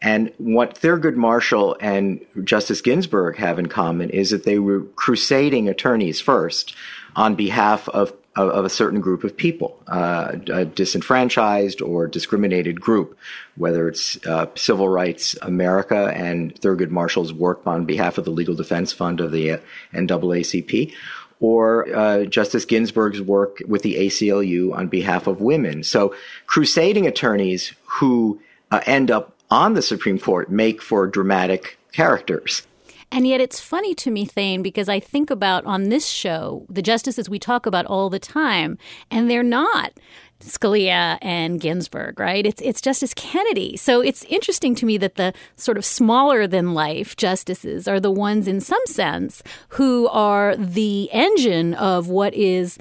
And 0.02 0.32
what 0.38 0.80
Thurgood 0.80 1.16
Marshall 1.16 1.76
and 1.82 2.26
Justice 2.44 2.82
Ginsburg 2.82 3.36
have 3.38 3.60
in 3.60 3.68
common 3.68 4.10
is 4.12 4.30
that 4.30 4.46
they 4.46 4.58
were 4.58 4.82
crusading 4.96 5.68
attorneys 5.68 6.22
first 6.22 6.74
on 7.16 7.36
behalf 7.36 7.90
of 7.90 8.14
of, 8.36 8.50
of 8.50 8.66
a 8.66 8.70
certain 8.70 9.02
group 9.02 9.24
of 9.24 9.36
people, 9.36 9.82
uh, 9.88 10.32
a 10.52 10.64
disenfranchised 10.64 11.82
or 11.82 12.08
discriminated 12.08 12.80
group, 12.80 13.18
whether 13.56 13.88
it's 13.88 14.24
uh, 14.26 14.46
Civil 14.56 14.88
Rights 14.88 15.36
America 15.42 16.14
and 16.16 16.56
Thurgood 16.56 16.90
Marshall's 16.90 17.34
work 17.34 17.66
on 17.68 17.86
behalf 17.86 18.18
of 18.18 18.26
the 18.26 18.32
Legal 18.32 18.56
Defense 18.56 18.94
Fund 18.94 19.20
of 19.20 19.32
the 19.32 19.60
NAACP, 19.94 20.94
or 21.40 21.94
uh, 21.96 22.26
Justice 22.26 22.66
Ginsburg's 22.66 23.22
work 23.22 23.62
with 23.68 23.82
the 23.82 23.96
ACLU 23.96 24.76
on 24.76 24.88
behalf 24.88 25.28
of 25.28 25.42
women. 25.42 25.84
So, 25.84 26.14
crusading 26.48 27.08
attorneys 27.08 27.74
who 27.86 28.40
uh, 28.72 28.82
end 28.86 29.10
up 29.10 29.36
on 29.50 29.74
the 29.74 29.82
Supreme 29.82 30.20
Court 30.20 30.52
make 30.52 30.82
for 30.82 31.08
dramatic 31.08 31.80
characters. 31.92 32.64
And 33.12 33.26
yet 33.26 33.42
it's 33.42 33.60
funny 33.60 33.96
to 33.96 34.12
me, 34.12 34.26
Thane, 34.26 34.62
because 34.62 34.88
I 34.88 35.00
think 35.00 35.32
about 35.32 35.66
on 35.66 35.90
this 35.90 36.08
show 36.08 36.66
the 36.70 36.84
justices 36.84 37.28
we 37.28 37.40
talk 37.40 37.66
about 37.66 37.88
all 37.88 38.10
the 38.10 38.20
time, 38.20 38.78
and 39.10 39.30
they're 39.30 39.42
not. 39.42 39.94
Scalia 40.42 41.18
and 41.22 41.60
Ginsburg, 41.60 42.20
right? 42.20 42.46
It's 42.46 42.62
it's 42.62 42.82
Justice 42.82 43.14
Kennedy. 43.14 43.76
So 43.78 44.02
it's 44.02 44.24
interesting 44.26 44.74
to 44.76 44.86
me 44.86 44.98
that 44.98 45.16
the 45.16 45.34
sort 45.56 45.78
of 45.78 45.86
smaller 45.86 46.48
than 46.48 46.74
life 46.74 47.16
justices 47.18 47.88
are 47.88 48.00
the 48.00 48.12
ones 48.12 48.48
in 48.48 48.62
some 48.62 48.86
sense 48.86 49.44
who 49.70 50.08
are 50.08 50.56
the 50.56 51.10
engine 51.12 51.74
of 51.74 52.08
what 52.08 52.34
is 52.34 52.78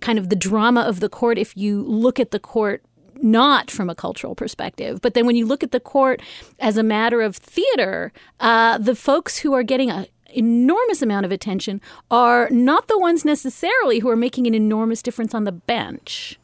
kind 0.00 0.18
of 0.18 0.28
the 0.28 0.36
drama 0.36 0.82
of 0.82 1.00
the 1.00 1.08
court 1.08 1.38
if 1.38 1.56
you 1.56 1.82
look 1.82 2.18
at 2.18 2.30
the 2.30 2.40
court 2.40 2.82
not 3.20 3.70
from 3.70 3.90
a 3.90 3.94
cultural 3.94 4.34
perspective. 4.34 5.00
But 5.00 5.14
then 5.14 5.26
when 5.26 5.36
you 5.36 5.44
look 5.44 5.62
at 5.62 5.72
the 5.72 5.80
court 5.80 6.22
as 6.60 6.76
a 6.76 6.82
matter 6.82 7.20
of 7.20 7.36
theater, 7.36 8.12
uh, 8.40 8.78
the 8.78 8.94
folks 8.94 9.38
who 9.38 9.54
are 9.54 9.62
getting 9.62 9.90
a 9.90 10.06
enormous 10.34 11.00
amount 11.00 11.24
of 11.24 11.32
attention 11.32 11.80
are 12.10 12.50
not 12.50 12.86
the 12.86 12.98
ones 12.98 13.24
necessarily 13.24 14.00
who 14.00 14.10
are 14.10 14.16
making 14.16 14.46
an 14.46 14.54
enormous 14.54 15.02
difference 15.02 15.34
on 15.34 15.44
the 15.44 15.52
bench. 15.52 16.38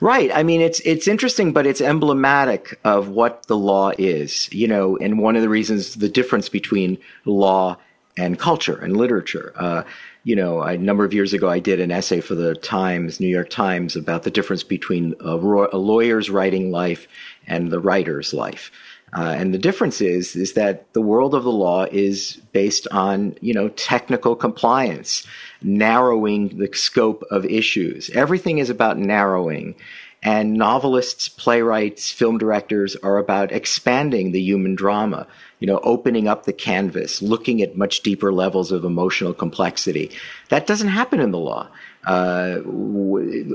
Right. 0.00 0.30
I 0.34 0.42
mean, 0.42 0.60
it's 0.60 0.80
it's 0.80 1.06
interesting, 1.06 1.52
but 1.52 1.66
it's 1.66 1.80
emblematic 1.80 2.78
of 2.84 3.08
what 3.08 3.46
the 3.46 3.56
law 3.56 3.92
is. 3.98 4.52
You 4.52 4.66
know, 4.66 4.96
and 4.96 5.20
one 5.20 5.36
of 5.36 5.42
the 5.42 5.48
reasons 5.48 5.94
the 5.94 6.08
difference 6.08 6.48
between 6.48 6.98
law 7.24 7.76
and 8.16 8.38
culture 8.38 8.76
and 8.76 8.96
literature. 8.96 9.52
Uh, 9.56 9.84
you 10.24 10.36
know, 10.36 10.62
a 10.62 10.76
number 10.76 11.04
of 11.04 11.14
years 11.14 11.32
ago, 11.32 11.48
I 11.48 11.58
did 11.58 11.80
an 11.80 11.90
essay 11.90 12.20
for 12.20 12.34
the 12.34 12.54
Times, 12.54 13.18
New 13.18 13.28
York 13.28 13.50
Times, 13.50 13.96
about 13.96 14.22
the 14.22 14.30
difference 14.30 14.62
between 14.62 15.14
a, 15.20 15.36
a 15.36 15.78
lawyer's 15.78 16.30
writing 16.30 16.70
life 16.70 17.08
and 17.46 17.70
the 17.70 17.80
writer's 17.80 18.32
life. 18.32 18.70
Uh, 19.14 19.34
and 19.36 19.52
the 19.52 19.58
difference 19.58 20.00
is 20.00 20.36
is 20.36 20.54
that 20.54 20.90
the 20.94 21.02
world 21.02 21.34
of 21.34 21.44
the 21.44 21.52
law 21.52 21.84
is 21.90 22.40
based 22.52 22.88
on 22.92 23.36
you 23.40 23.52
know 23.52 23.68
technical 23.70 24.34
compliance, 24.34 25.26
narrowing 25.64 26.58
the 26.58 26.68
scope 26.72 27.24
of 27.30 27.44
issues. 27.44 28.10
Everything 28.10 28.58
is 28.58 28.70
about 28.70 28.98
narrowing, 28.98 29.74
and 30.22 30.54
novelists, 30.54 31.28
playwrights, 31.28 32.10
film 32.10 32.38
directors 32.38 32.96
are 32.96 33.18
about 33.18 33.50
expanding 33.50 34.32
the 34.32 34.40
human 34.40 34.74
drama 34.74 35.26
you 35.62 35.68
know, 35.68 35.78
opening 35.84 36.26
up 36.26 36.44
the 36.44 36.52
canvas, 36.52 37.22
looking 37.22 37.62
at 37.62 37.76
much 37.76 38.00
deeper 38.00 38.32
levels 38.32 38.72
of 38.72 38.84
emotional 38.84 39.32
complexity. 39.32 40.10
That 40.48 40.66
doesn't 40.66 40.88
happen 40.88 41.20
in 41.20 41.30
the 41.30 41.38
law. 41.38 41.68
Uh, 42.04 42.60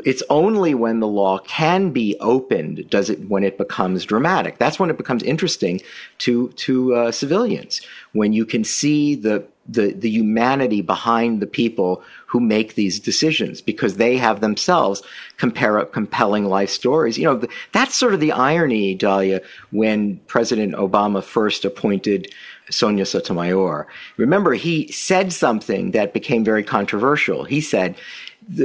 it's 0.06 0.24
only 0.30 0.74
when 0.74 1.02
the 1.02 1.08
law 1.08 1.38
can 1.40 1.92
be 1.92 2.16
opened 2.22 2.90
does 2.90 3.10
it 3.10 3.30
when 3.30 3.44
it 3.44 3.58
becomes 3.58 4.06
dramatic. 4.06 4.58
That's 4.58 4.80
when 4.80 4.90
it 4.90 4.98
becomes 4.98 5.22
interesting 5.24 5.82
to 6.20 6.50
to 6.50 6.96
uh, 6.96 7.12
civilians 7.12 7.82
when 8.14 8.32
you 8.32 8.46
can 8.46 8.64
see 8.64 9.16
the 9.16 9.46
the, 9.68 9.92
the 9.92 10.10
humanity 10.10 10.82
behind 10.82 11.42
the 11.42 11.48
people 11.48 12.02
who 12.28 12.40
make 12.40 12.76
these 12.76 13.00
decisions 13.00 13.62
because 13.62 13.98
they 13.98 14.18
have 14.18 14.40
themselves 14.40 15.04
compare, 15.38 15.84
compelling 15.86 16.46
life 16.46 16.70
stories. 16.70 17.18
You 17.18 17.26
know, 17.26 17.48
that's 17.74 17.96
sort 17.96 18.14
of 18.14 18.20
the 18.20 18.32
irony, 18.32 18.96
Dahlia, 18.96 19.42
when 19.72 20.18
President 20.28 20.74
Obama 20.74 21.22
first 21.24 21.66
appointed 21.66 22.34
Sonia 22.70 23.06
Sotomayor. 23.06 23.88
Remember, 24.18 24.54
he 24.54 24.92
said 24.92 25.32
something 25.32 25.92
that 25.92 26.14
became 26.14 26.44
very 26.44 26.64
controversial. 26.64 27.44
He 27.44 27.62
said 27.62 27.96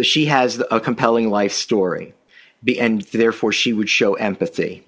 she 0.03 0.27
has 0.27 0.62
a 0.71 0.81
compelling 0.81 1.31
life 1.31 1.53
story 1.53 2.14
and 2.79 3.03
therefore 3.03 3.53
she 3.53 3.73
would 3.73 3.88
show 3.88 4.14
empathy. 4.14 4.85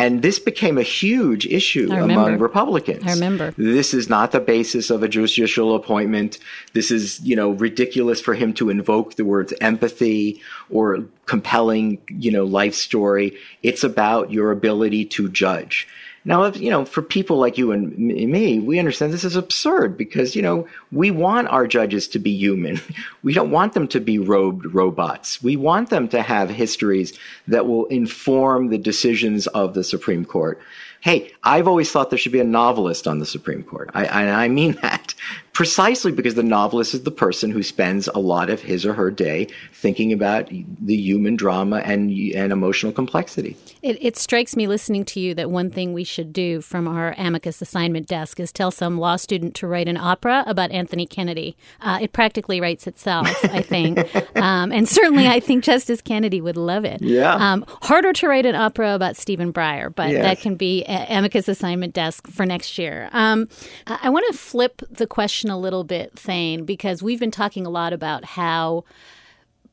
And 0.00 0.22
this 0.22 0.38
became 0.38 0.78
a 0.78 0.82
huge 0.82 1.44
issue 1.46 1.92
among 1.92 2.38
Republicans. 2.38 3.04
I 3.04 3.14
remember. 3.14 3.52
This 3.58 3.92
is 3.92 4.08
not 4.08 4.30
the 4.30 4.38
basis 4.38 4.90
of 4.90 5.02
a 5.02 5.08
judicial 5.08 5.74
appointment. 5.74 6.38
This 6.72 6.92
is, 6.92 7.20
you 7.20 7.34
know, 7.34 7.50
ridiculous 7.50 8.20
for 8.20 8.34
him 8.34 8.52
to 8.54 8.70
invoke 8.70 9.16
the 9.16 9.24
words 9.24 9.52
empathy 9.60 10.40
or 10.70 11.04
compelling, 11.26 12.00
you 12.08 12.30
know, 12.30 12.44
life 12.44 12.74
story. 12.74 13.36
It's 13.64 13.82
about 13.82 14.30
your 14.30 14.52
ability 14.52 15.04
to 15.06 15.28
judge. 15.30 15.88
Now, 16.28 16.44
you 16.48 16.68
know, 16.68 16.84
for 16.84 17.00
people 17.00 17.38
like 17.38 17.56
you 17.56 17.72
and 17.72 17.96
me, 17.96 18.60
we 18.60 18.78
understand 18.78 19.14
this 19.14 19.24
is 19.24 19.34
absurd 19.34 19.96
because, 19.96 20.36
you 20.36 20.42
know, 20.42 20.68
we 20.92 21.10
want 21.10 21.48
our 21.48 21.66
judges 21.66 22.06
to 22.08 22.18
be 22.18 22.32
human. 22.32 22.80
We 23.22 23.34
don't 23.34 23.50
want 23.50 23.72
them 23.72 23.88
to 23.88 24.00
be 24.00 24.18
robed 24.18 24.72
robots. 24.74 25.42
We 25.42 25.56
want 25.56 25.90
them 25.90 26.08
to 26.08 26.22
have 26.22 26.50
histories 26.50 27.18
that 27.48 27.66
will 27.66 27.86
inform 27.86 28.68
the 28.68 28.78
decisions 28.78 29.46
of 29.48 29.74
the 29.74 29.84
Supreme 29.84 30.24
Court. 30.24 30.60
Hey, 31.00 31.32
I've 31.42 31.68
always 31.68 31.90
thought 31.90 32.10
there 32.10 32.18
should 32.18 32.32
be 32.32 32.40
a 32.40 32.44
novelist 32.44 33.06
on 33.06 33.18
the 33.18 33.26
Supreme 33.26 33.62
Court. 33.62 33.90
I, 33.94 34.04
I, 34.06 34.44
I 34.44 34.48
mean 34.48 34.72
that 34.82 35.14
precisely 35.58 36.12
because 36.12 36.36
the 36.36 36.42
novelist 36.44 36.94
is 36.94 37.02
the 37.02 37.10
person 37.10 37.50
who 37.50 37.64
spends 37.64 38.06
a 38.14 38.18
lot 38.20 38.48
of 38.48 38.60
his 38.60 38.86
or 38.86 38.92
her 38.92 39.10
day 39.10 39.44
thinking 39.72 40.12
about 40.12 40.48
the 40.48 40.94
human 40.94 41.34
drama 41.34 41.78
and, 41.78 42.12
and 42.12 42.52
emotional 42.52 42.92
complexity. 42.92 43.56
It, 43.82 43.98
it, 44.00 44.16
strikes 44.16 44.54
me 44.54 44.68
listening 44.68 45.04
to 45.06 45.20
you 45.20 45.34
that 45.34 45.50
one 45.50 45.70
thing 45.70 45.92
we 45.92 46.04
should 46.04 46.32
do 46.32 46.60
from 46.60 46.86
our 46.86 47.12
amicus 47.18 47.60
assignment 47.60 48.06
desk 48.06 48.38
is 48.38 48.52
tell 48.52 48.70
some 48.70 48.98
law 48.98 49.16
student 49.16 49.56
to 49.56 49.66
write 49.66 49.88
an 49.88 49.96
opera 49.96 50.44
about 50.46 50.70
Anthony 50.70 51.06
Kennedy. 51.06 51.56
Uh, 51.80 51.98
it 52.02 52.12
practically 52.12 52.60
writes 52.60 52.86
itself, 52.86 53.26
I 53.44 53.60
think. 53.60 53.98
um, 54.36 54.70
and 54.70 54.88
certainly 54.88 55.26
I 55.26 55.40
think 55.40 55.64
Justice 55.64 56.00
Kennedy 56.00 56.40
would 56.40 56.56
love 56.56 56.84
it. 56.84 57.02
Yeah. 57.02 57.34
Um, 57.34 57.64
harder 57.82 58.12
to 58.12 58.28
write 58.28 58.46
an 58.46 58.54
opera 58.54 58.94
about 58.94 59.16
Stephen 59.16 59.52
Breyer, 59.52 59.92
but 59.92 60.10
yes. 60.10 60.22
that 60.22 60.40
can 60.40 60.54
be 60.54 60.84
amicus 60.84 61.48
assignment 61.48 61.94
desk 61.94 62.28
for 62.28 62.46
next 62.46 62.78
year. 62.78 63.08
Um, 63.12 63.48
I 63.88 64.08
want 64.10 64.24
to 64.30 64.38
flip 64.38 64.82
the 64.88 65.08
question 65.08 65.47
a 65.50 65.58
little 65.58 65.84
bit, 65.84 66.18
Thane, 66.18 66.64
because 66.64 67.02
we've 67.02 67.20
been 67.20 67.30
talking 67.30 67.66
a 67.66 67.70
lot 67.70 67.92
about 67.92 68.24
how 68.24 68.84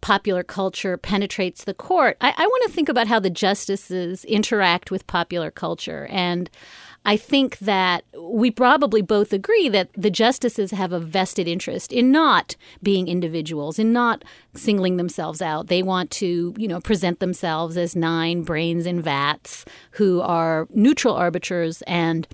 popular 0.02 0.44
culture 0.44 0.98
penetrates 0.98 1.64
the 1.64 1.74
court. 1.74 2.18
I, 2.22 2.34
I 2.38 2.46
want 2.46 2.64
to 2.66 2.72
think 2.72 2.90
about 2.90 3.08
how 3.08 3.20
the 3.20 3.30
justices 3.30 4.24
interact 4.26 4.92
with 4.92 5.08
popular 5.08 5.50
culture. 5.50 6.08
And 6.12 6.50
I 7.06 7.18
think 7.18 7.60
that 7.60 8.04
we 8.20 8.50
probably 8.50 9.02
both 9.02 9.32
agree 9.32 9.70
that 9.70 9.90
the 9.96 10.10
justices 10.10 10.72
have 10.72 10.92
a 10.92 11.00
vested 11.00 11.48
interest 11.48 11.92
in 11.92 12.12
not 12.12 12.56
being 12.82 13.08
individuals, 13.08 13.78
in 13.78 13.94
not 13.94 14.24
singling 14.56 14.98
themselves 14.98 15.42
out. 15.42 15.68
They 15.68 15.84
want 15.84 16.10
to, 16.12 16.54
you 16.58 16.68
know, 16.68 16.82
present 16.82 17.20
themselves 17.20 17.78
as 17.78 17.96
nine 17.96 18.42
brains 18.42 18.86
in 18.86 19.02
vats 19.02 19.66
who 19.92 20.22
are 20.22 20.68
neutral 20.72 21.16
arbiters 21.16 21.82
and 21.84 22.28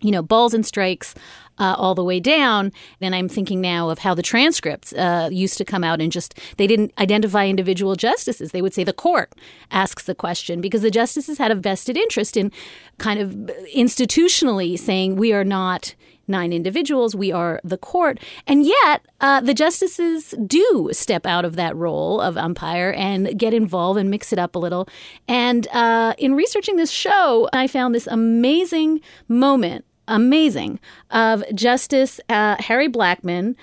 you 0.00 0.12
know, 0.12 0.22
balls 0.22 0.54
and 0.54 0.64
strikes 0.64 1.14
uh, 1.58 1.74
all 1.76 1.94
the 1.94 2.04
way 2.04 2.20
down. 2.20 2.72
And 3.00 3.14
I'm 3.14 3.28
thinking 3.28 3.60
now 3.60 3.90
of 3.90 4.00
how 4.00 4.14
the 4.14 4.22
transcripts 4.22 4.92
uh, 4.92 5.28
used 5.32 5.58
to 5.58 5.64
come 5.64 5.84
out 5.84 6.00
and 6.00 6.10
just 6.12 6.38
they 6.56 6.66
didn't 6.66 6.92
identify 6.98 7.46
individual 7.46 7.94
justices. 7.94 8.52
They 8.52 8.62
would 8.62 8.74
say 8.74 8.84
the 8.84 8.92
court 8.92 9.32
asks 9.70 10.04
the 10.04 10.14
question 10.14 10.60
because 10.60 10.82
the 10.82 10.90
justices 10.90 11.38
had 11.38 11.50
a 11.50 11.54
vested 11.54 11.96
interest 11.96 12.36
in 12.36 12.52
kind 12.98 13.20
of 13.20 13.30
institutionally 13.74 14.78
saying 14.78 15.16
we 15.16 15.32
are 15.32 15.44
not 15.44 15.94
nine 16.28 16.52
individuals. 16.52 17.16
We 17.16 17.32
are 17.32 17.60
the 17.64 17.78
court. 17.78 18.20
And 18.46 18.64
yet, 18.64 19.06
uh, 19.20 19.40
the 19.40 19.54
justices 19.54 20.34
do 20.46 20.90
step 20.92 21.26
out 21.26 21.44
of 21.44 21.56
that 21.56 21.74
role 21.74 22.20
of 22.20 22.36
umpire 22.36 22.92
and 22.92 23.36
get 23.38 23.54
involved 23.54 23.98
and 23.98 24.10
mix 24.10 24.32
it 24.32 24.38
up 24.38 24.54
a 24.54 24.58
little. 24.58 24.88
And 25.26 25.66
uh, 25.68 26.14
in 26.18 26.34
researching 26.34 26.76
this 26.76 26.90
show, 26.90 27.48
I 27.52 27.66
found 27.66 27.94
this 27.94 28.06
amazing 28.06 29.00
moment 29.26 29.84
amazing 30.08 30.80
of 31.10 31.44
Justice 31.54 32.20
uh, 32.28 32.56
Harry 32.60 32.88
Blackmun 32.88 33.54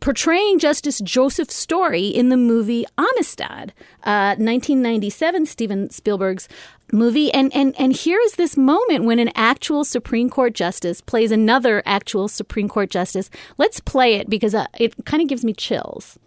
portraying 0.00 0.58
Justice 0.58 1.00
Joseph 1.00 1.50
Story 1.50 2.06
in 2.06 2.28
the 2.28 2.36
movie 2.36 2.86
Amistad, 2.96 3.72
uh, 4.04 4.36
1997, 4.38 5.46
Steven 5.46 5.90
Spielberg's 5.90 6.48
movie. 6.92 7.32
And, 7.32 7.54
and, 7.54 7.74
and 7.78 7.92
here 7.92 8.20
is 8.20 8.34
this 8.34 8.56
moment 8.56 9.04
when 9.04 9.18
an 9.18 9.30
actual 9.34 9.84
Supreme 9.84 10.30
Court 10.30 10.54
justice 10.54 11.00
plays 11.00 11.30
another 11.30 11.82
actual 11.84 12.28
Supreme 12.28 12.68
Court 12.68 12.90
justice. 12.90 13.30
Let's 13.58 13.80
play 13.80 14.14
it 14.14 14.30
because 14.30 14.54
uh, 14.54 14.66
it 14.78 14.94
kind 15.04 15.22
of 15.22 15.28
gives 15.28 15.44
me 15.44 15.52
chills. 15.52 16.18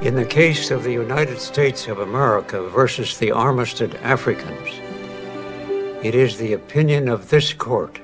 In 0.00 0.14
the 0.14 0.24
case 0.24 0.70
of 0.70 0.82
the 0.82 0.92
United 0.92 1.40
States 1.40 1.88
of 1.88 1.98
America 1.98 2.62
versus 2.68 3.18
the 3.18 3.32
Amistad 3.32 3.94
Africans, 3.96 4.80
it 6.02 6.14
is 6.14 6.38
the 6.38 6.52
opinion 6.52 7.08
of 7.08 7.28
this 7.28 7.52
court 7.52 8.00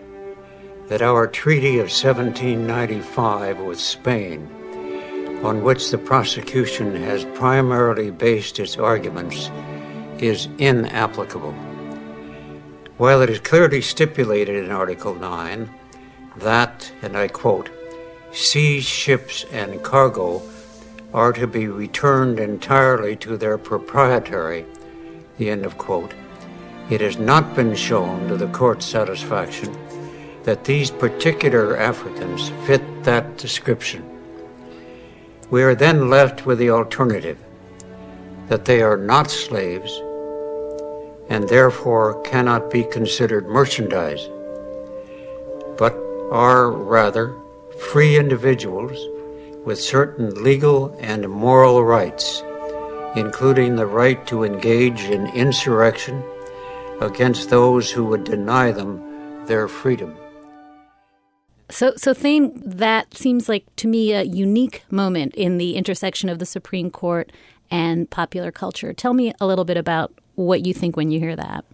that 0.88 1.03
our 1.03 1.27
Treaty 1.27 1.79
of 1.79 1.88
1795 1.88 3.59
with 3.59 3.81
Spain, 3.81 4.49
on 5.42 5.62
which 5.62 5.90
the 5.90 5.99
prosecution 5.99 6.94
has 6.94 7.25
primarily 7.35 8.11
based 8.11 8.61
its 8.61 8.77
arguments, 8.77 9.51
is 10.18 10.49
inapplicable. 10.59 11.53
While 12.99 13.20
it 13.20 13.31
is 13.31 13.40
clearly 13.40 13.83
stipulated 13.83 14.64
in 14.64 14.70
Article 14.70 15.14
9 15.14 15.68
that, 16.38 16.92
and 17.03 17.16
I 17.16 17.29
quote, 17.29 17.70
sea 18.33 18.81
ships 18.81 19.44
and 19.51 19.83
cargo 19.83 20.42
are 21.12 21.33
to 21.33 21.46
be 21.46 21.66
returned 21.66 22.38
entirely 22.38 23.16
to 23.16 23.37
their 23.37 23.59
proprietary, 23.59 24.66
the 25.38 25.51
end 25.51 25.64
of 25.64 25.79
quote, 25.79 26.12
it 26.90 27.01
has 27.01 27.18
not 27.18 27.57
been 27.57 27.75
shown 27.75 28.29
to 28.29 28.37
the 28.37 28.49
court's 28.49 28.87
satisfaction 28.87 29.75
that 30.46 30.64
these 30.64 30.92
particular 30.92 31.76
Africans 31.76 32.50
fit 32.66 33.02
that 33.02 33.37
description. 33.37 34.09
We 35.50 35.64
are 35.64 35.74
then 35.74 36.09
left 36.09 36.46
with 36.46 36.59
the 36.59 36.70
alternative 36.70 37.37
that 38.46 38.64
they 38.64 38.80
are 38.80 38.96
not 38.96 39.28
slaves 39.28 39.92
and 41.28 41.48
therefore 41.48 42.22
cannot 42.22 42.70
be 42.70 42.85
considered 42.85 43.48
merchandise, 43.48 44.24
but 45.76 45.94
are 46.30 46.70
rather 46.70 47.35
free 47.90 48.16
individuals 48.16 48.96
with 49.64 49.80
certain 49.80 50.44
legal 50.44 50.96
and 51.00 51.28
moral 51.28 51.82
rights, 51.82 52.44
including 53.16 53.74
the 53.74 53.87
right 53.87 54.24
to 54.28 54.44
engage 54.44 55.02
in 55.02 55.26
insurrection 55.35 56.22
against 57.00 57.50
those 57.50 57.90
who 57.90 58.04
would 58.04 58.22
deny 58.22 58.70
them 58.70 59.44
their 59.46 59.66
freedom. 59.66 60.16
So, 61.68 61.94
so 61.96 62.14
Thane, 62.14 62.52
that 62.64 63.16
seems 63.16 63.48
like 63.48 63.64
to 63.76 63.88
me 63.88 64.12
a 64.12 64.22
unique 64.22 64.85
moment 64.90 65.35
in 65.35 65.59
the 65.59 65.74
intersection 65.74 66.29
of 66.29 66.38
the 66.38 66.46
Supreme 66.46 66.90
Court 66.90 67.33
and 67.70 68.09
popular 68.09 68.52
culture. 68.52 68.92
Tell 68.92 69.14
me 69.14 69.33
a 69.40 69.46
little 69.46 69.64
bit 69.64 69.76
about 69.76 70.12
what 70.37 70.64
you 70.64 70.72
think 70.72 70.96
when 70.96 71.11
you 71.11 71.18
hear 71.18 71.35
that. 71.35 71.64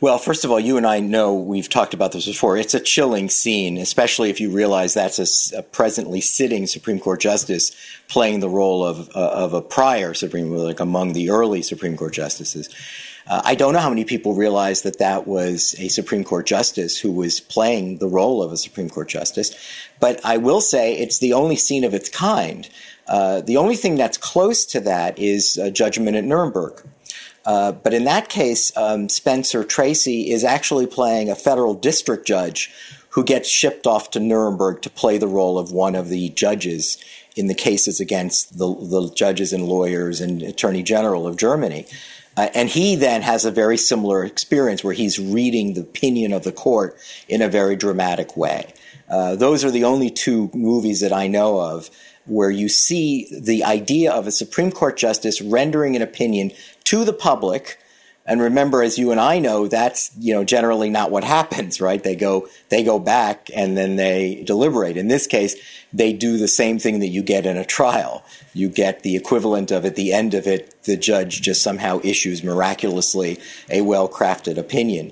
Well, 0.00 0.16
first 0.16 0.46
of 0.46 0.50
all, 0.50 0.58
you 0.58 0.78
and 0.78 0.86
I 0.86 1.00
know 1.00 1.34
we've 1.34 1.68
talked 1.68 1.92
about 1.92 2.12
this 2.12 2.24
before. 2.24 2.56
It's 2.56 2.72
a 2.72 2.80
chilling 2.80 3.28
scene, 3.28 3.76
especially 3.76 4.30
if 4.30 4.40
you 4.40 4.50
realize 4.50 4.94
that's 4.94 5.52
a, 5.52 5.58
a 5.58 5.62
presently 5.62 6.22
sitting 6.22 6.66
Supreme 6.66 6.98
Court 6.98 7.20
justice 7.20 7.76
playing 8.08 8.40
the 8.40 8.48
role 8.48 8.82
of 8.82 9.10
uh, 9.14 9.30
of 9.30 9.52
a 9.52 9.60
prior 9.60 10.14
Supreme, 10.14 10.50
like 10.50 10.80
among 10.80 11.12
the 11.12 11.28
early 11.28 11.60
Supreme 11.60 11.98
Court 11.98 12.14
justices. 12.14 12.70
Uh, 13.30 13.40
I 13.44 13.54
don't 13.54 13.72
know 13.72 13.78
how 13.78 13.88
many 13.88 14.04
people 14.04 14.34
realize 14.34 14.82
that 14.82 14.98
that 14.98 15.28
was 15.28 15.76
a 15.78 15.86
Supreme 15.86 16.24
Court 16.24 16.46
justice 16.46 16.98
who 16.98 17.12
was 17.12 17.38
playing 17.38 17.98
the 17.98 18.08
role 18.08 18.42
of 18.42 18.50
a 18.50 18.56
Supreme 18.56 18.90
Court 18.90 19.08
justice. 19.08 19.56
But 20.00 20.20
I 20.24 20.36
will 20.36 20.60
say 20.60 20.94
it's 20.94 21.20
the 21.20 21.32
only 21.32 21.54
scene 21.54 21.84
of 21.84 21.94
its 21.94 22.08
kind. 22.08 22.68
Uh, 23.06 23.40
the 23.40 23.56
only 23.56 23.76
thing 23.76 23.94
that's 23.94 24.18
close 24.18 24.66
to 24.66 24.80
that 24.80 25.16
is 25.16 25.56
a 25.56 25.70
judgment 25.70 26.16
at 26.16 26.24
Nuremberg. 26.24 26.84
Uh, 27.46 27.70
but 27.70 27.94
in 27.94 28.02
that 28.04 28.28
case, 28.28 28.76
um, 28.76 29.08
Spencer 29.08 29.62
Tracy 29.62 30.30
is 30.30 30.42
actually 30.42 30.88
playing 30.88 31.30
a 31.30 31.36
federal 31.36 31.74
district 31.74 32.26
judge 32.26 32.72
who 33.10 33.22
gets 33.22 33.48
shipped 33.48 33.86
off 33.86 34.10
to 34.10 34.20
Nuremberg 34.20 34.82
to 34.82 34.90
play 34.90 35.18
the 35.18 35.28
role 35.28 35.56
of 35.56 35.70
one 35.70 35.94
of 35.94 36.08
the 36.08 36.30
judges 36.30 36.98
in 37.36 37.46
the 37.46 37.54
cases 37.54 38.00
against 38.00 38.58
the, 38.58 38.74
the 38.74 39.12
judges 39.14 39.52
and 39.52 39.64
lawyers 39.66 40.20
and 40.20 40.42
attorney 40.42 40.82
general 40.82 41.28
of 41.28 41.36
Germany. 41.36 41.86
Uh, 42.40 42.48
and 42.54 42.70
he 42.70 42.96
then 42.96 43.20
has 43.20 43.44
a 43.44 43.50
very 43.50 43.76
similar 43.76 44.24
experience 44.24 44.82
where 44.82 44.94
he's 44.94 45.18
reading 45.18 45.74
the 45.74 45.82
opinion 45.82 46.32
of 46.32 46.42
the 46.42 46.50
court 46.50 46.96
in 47.28 47.42
a 47.42 47.48
very 47.50 47.76
dramatic 47.76 48.34
way. 48.34 48.72
Uh, 49.10 49.36
those 49.36 49.62
are 49.62 49.70
the 49.70 49.84
only 49.84 50.08
two 50.08 50.50
movies 50.54 51.00
that 51.00 51.12
I 51.12 51.26
know 51.26 51.60
of 51.60 51.90
where 52.24 52.50
you 52.50 52.66
see 52.70 53.28
the 53.30 53.62
idea 53.62 54.10
of 54.10 54.26
a 54.26 54.30
Supreme 54.30 54.72
Court 54.72 54.96
justice 54.96 55.42
rendering 55.42 55.96
an 55.96 56.00
opinion 56.00 56.52
to 56.84 57.04
the 57.04 57.12
public. 57.12 57.78
And 58.30 58.40
remember, 58.40 58.80
as 58.80 58.96
you 58.96 59.10
and 59.10 59.18
I 59.18 59.40
know, 59.40 59.66
that's 59.66 60.12
you 60.16 60.32
know 60.32 60.44
generally 60.44 60.88
not 60.88 61.10
what 61.10 61.24
happens, 61.24 61.80
right? 61.80 62.00
They 62.00 62.14
go 62.14 62.46
they 62.68 62.84
go 62.84 63.00
back 63.00 63.50
and 63.52 63.76
then 63.76 63.96
they 63.96 64.44
deliberate. 64.46 64.96
In 64.96 65.08
this 65.08 65.26
case, 65.26 65.56
they 65.92 66.12
do 66.12 66.36
the 66.36 66.46
same 66.46 66.78
thing 66.78 67.00
that 67.00 67.08
you 67.08 67.24
get 67.24 67.44
in 67.44 67.56
a 67.56 67.64
trial. 67.64 68.24
You 68.54 68.68
get 68.68 69.02
the 69.02 69.16
equivalent 69.16 69.72
of 69.72 69.84
at 69.84 69.96
the 69.96 70.12
end 70.12 70.34
of 70.34 70.46
it, 70.46 70.80
the 70.84 70.96
judge 70.96 71.42
just 71.42 71.60
somehow 71.60 71.98
issues 72.04 72.44
miraculously 72.44 73.40
a 73.68 73.80
well 73.80 74.08
crafted 74.08 74.58
opinion. 74.58 75.10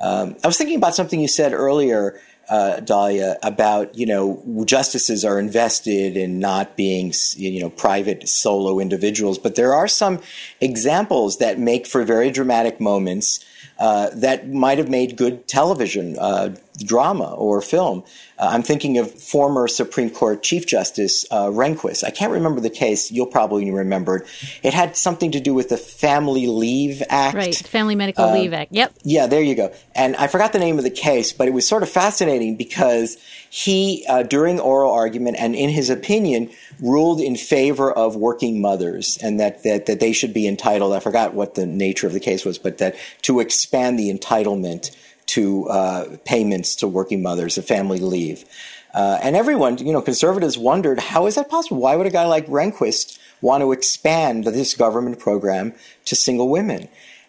Um, 0.00 0.36
I 0.44 0.46
was 0.46 0.56
thinking 0.56 0.76
about 0.76 0.94
something 0.94 1.18
you 1.18 1.26
said 1.26 1.52
earlier 1.52 2.20
uh, 2.50 2.80
Dahlia, 2.80 3.38
about 3.42 3.96
you 3.96 4.06
know 4.06 4.42
justices 4.66 5.24
are 5.24 5.38
invested 5.38 6.16
in 6.16 6.40
not 6.40 6.76
being 6.76 7.14
you 7.36 7.60
know 7.60 7.70
private 7.70 8.28
solo 8.28 8.80
individuals, 8.80 9.38
but 9.38 9.54
there 9.54 9.72
are 9.72 9.88
some 9.88 10.20
examples 10.60 11.38
that 11.38 11.58
make 11.58 11.86
for 11.86 12.02
very 12.02 12.30
dramatic 12.30 12.80
moments 12.80 13.44
uh, 13.78 14.10
that 14.12 14.48
might 14.50 14.78
have 14.78 14.90
made 14.90 15.16
good 15.16 15.46
television 15.46 16.18
uh, 16.18 16.54
drama 16.84 17.34
or 17.34 17.60
film. 17.60 18.04
Uh, 18.38 18.48
I'm 18.52 18.62
thinking 18.62 18.96
of 18.96 19.12
former 19.12 19.68
Supreme 19.68 20.10
Court 20.10 20.42
Chief 20.42 20.66
Justice 20.66 21.26
uh, 21.30 21.46
Rehnquist. 21.46 22.04
I 22.04 22.10
can't 22.10 22.32
remember 22.32 22.60
the 22.60 22.70
case. 22.70 23.10
You'll 23.10 23.26
probably 23.26 23.70
remember 23.70 24.16
it. 24.16 24.28
It 24.62 24.72
had 24.72 24.96
something 24.96 25.30
to 25.32 25.40
do 25.40 25.52
with 25.52 25.68
the 25.68 25.76
Family 25.76 26.46
Leave 26.46 27.02
Act. 27.08 27.36
Right, 27.36 27.54
Family 27.54 27.94
Medical 27.94 28.24
uh, 28.24 28.32
Leave 28.34 28.52
Act. 28.52 28.72
Yep. 28.72 28.94
Yeah, 29.04 29.26
there 29.26 29.42
you 29.42 29.54
go. 29.54 29.72
And 29.94 30.16
I 30.16 30.26
forgot 30.26 30.52
the 30.52 30.58
name 30.58 30.78
of 30.78 30.84
the 30.84 30.90
case, 30.90 31.32
but 31.32 31.48
it 31.48 31.52
was 31.52 31.68
sort 31.68 31.82
of 31.82 31.90
fascinating 31.90 32.56
because 32.56 33.18
he, 33.50 34.06
uh, 34.08 34.22
during 34.22 34.58
oral 34.58 34.92
argument 34.92 35.36
and 35.38 35.54
in 35.54 35.68
his 35.70 35.90
opinion, 35.90 36.50
ruled 36.80 37.20
in 37.20 37.36
favor 37.36 37.92
of 37.92 38.16
working 38.16 38.60
mothers 38.60 39.18
and 39.22 39.38
that, 39.38 39.62
that, 39.64 39.86
that 39.86 40.00
they 40.00 40.12
should 40.12 40.32
be 40.32 40.48
entitled. 40.48 40.94
I 40.94 41.00
forgot 41.00 41.34
what 41.34 41.56
the 41.56 41.66
nature 41.66 42.06
of 42.06 42.14
the 42.14 42.20
case 42.20 42.44
was, 42.44 42.58
but 42.58 42.78
that 42.78 42.96
to 43.22 43.40
expand 43.40 43.98
the 43.98 44.12
entitlement 44.12 44.96
to 45.30 45.68
uh, 45.68 46.16
payments 46.24 46.74
to 46.76 46.88
working 46.88 47.22
mothers, 47.22 47.58
a 47.58 47.62
family 47.62 47.98
leave. 47.98 48.44
Uh, 48.92 49.18
and 49.22 49.36
everyone, 49.36 49.78
you 49.78 49.92
know, 49.92 50.02
conservatives 50.02 50.58
wondered 50.58 50.98
how 50.98 51.26
is 51.26 51.36
that 51.36 51.48
possible? 51.48 51.78
Why 51.78 51.96
would 51.96 52.06
a 52.06 52.10
guy 52.10 52.26
like 52.26 52.46
Rehnquist 52.46 53.18
want 53.40 53.62
to 53.62 53.72
expand 53.72 54.44
this 54.44 54.74
government 54.74 55.18
program 55.18 55.72
to 56.06 56.16
single 56.16 56.48
women? 56.48 56.88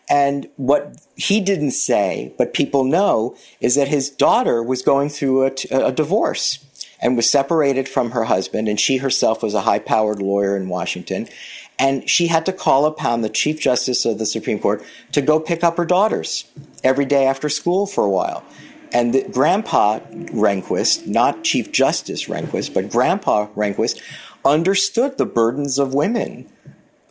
And 0.10 0.50
what 0.58 1.00
he 1.16 1.40
didn't 1.40 1.72
say, 1.72 2.34
but 2.38 2.54
people 2.54 2.84
know, 2.84 3.36
is 3.60 3.76
that 3.76 3.88
his 3.88 4.10
daughter 4.10 4.62
was 4.62 4.82
going 4.82 5.10
through 5.10 5.46
a, 5.46 5.54
a 5.72 5.92
divorce 5.92 6.66
and 7.00 7.16
was 7.16 7.30
separated 7.30 7.88
from 7.88 8.12
her 8.12 8.26
husband, 8.26 8.68
and 8.68 8.80
she 8.80 8.98
herself 8.98 9.42
was 9.42 9.54
a 9.54 9.62
high 9.62 9.80
powered 9.80 10.22
lawyer 10.22 10.56
in 10.58 10.70
Washington. 10.70 11.28
And 11.82 12.08
she 12.08 12.28
had 12.28 12.46
to 12.46 12.54
call 12.54 12.86
upon 12.86 13.22
the 13.22 13.30
Chief 13.30 13.60
Justice 13.60 14.06
of 14.06 14.20
the 14.20 14.26
Supreme 14.28 14.60
Court 14.60 14.84
to 15.14 15.22
go 15.22 15.40
pick 15.40 15.64
up 15.64 15.78
her 15.78 15.86
daughters 15.86 16.46
every 16.84 17.06
day 17.06 17.26
after 17.26 17.50
school 17.50 17.88
for 17.88 18.06
a 18.06 18.10
while. 18.10 18.44
And 18.94 19.16
the, 19.16 19.24
Grandpa 19.24 20.00
Rehnquist, 20.00 21.08
not 21.08 21.44
Chief 21.44 21.72
Justice 21.72 22.26
Rehnquist, 22.26 22.76
but 22.76 22.92
Grandpa 22.92 23.48
Rehnquist, 23.56 24.00
understood 24.46 25.18
the 25.18 25.26
burdens 25.26 25.80
of 25.80 25.96
women 25.96 26.48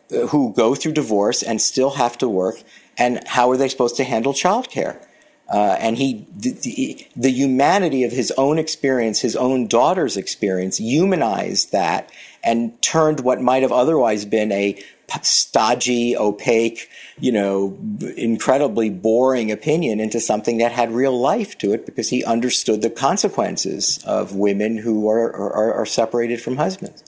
uh, 0.09 0.27
who 0.27 0.53
go 0.53 0.73
through 0.73 0.93
divorce 0.93 1.43
and 1.43 1.59
still 1.59 1.91
have 1.91 2.17
to 2.19 2.29
work, 2.29 2.63
and 2.97 3.27
how 3.27 3.51
are 3.51 3.57
they 3.57 3.67
supposed 3.67 3.97
to 3.97 4.05
handle 4.05 4.31
childcare? 4.31 5.05
Uh, 5.51 5.75
and 5.81 5.97
he, 5.97 6.25
the, 6.33 7.05
the, 7.17 7.29
humanity 7.29 8.05
of 8.05 8.13
his 8.13 8.31
own 8.37 8.57
experience, 8.57 9.19
his 9.19 9.35
own 9.35 9.67
daughter's 9.67 10.15
experience, 10.15 10.77
humanized 10.77 11.73
that 11.73 12.09
and 12.43 12.79
turned 12.81 13.19
what 13.21 13.41
might 13.41 13.61
have 13.61 13.71
otherwise 13.71 14.25
been 14.25 14.51
a 14.51 14.81
stodgy, 15.21 16.15
opaque, 16.15 16.89
you 17.19 17.31
know, 17.31 17.77
incredibly 18.15 18.89
boring 18.89 19.51
opinion 19.51 19.99
into 19.99 20.19
something 20.19 20.57
that 20.59 20.71
had 20.71 20.91
real 20.91 21.19
life 21.19 21.57
to 21.57 21.73
it 21.73 21.85
because 21.85 22.09
he 22.09 22.23
understood 22.23 22.81
the 22.81 22.89
consequences 22.89 24.01
of 24.05 24.35
women 24.35 24.77
who 24.77 25.09
are, 25.09 25.33
are, 25.33 25.73
are 25.73 25.85
separated 25.85 26.41
from 26.41 26.55
husbands. 26.55 27.03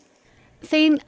Thane, 0.61 0.99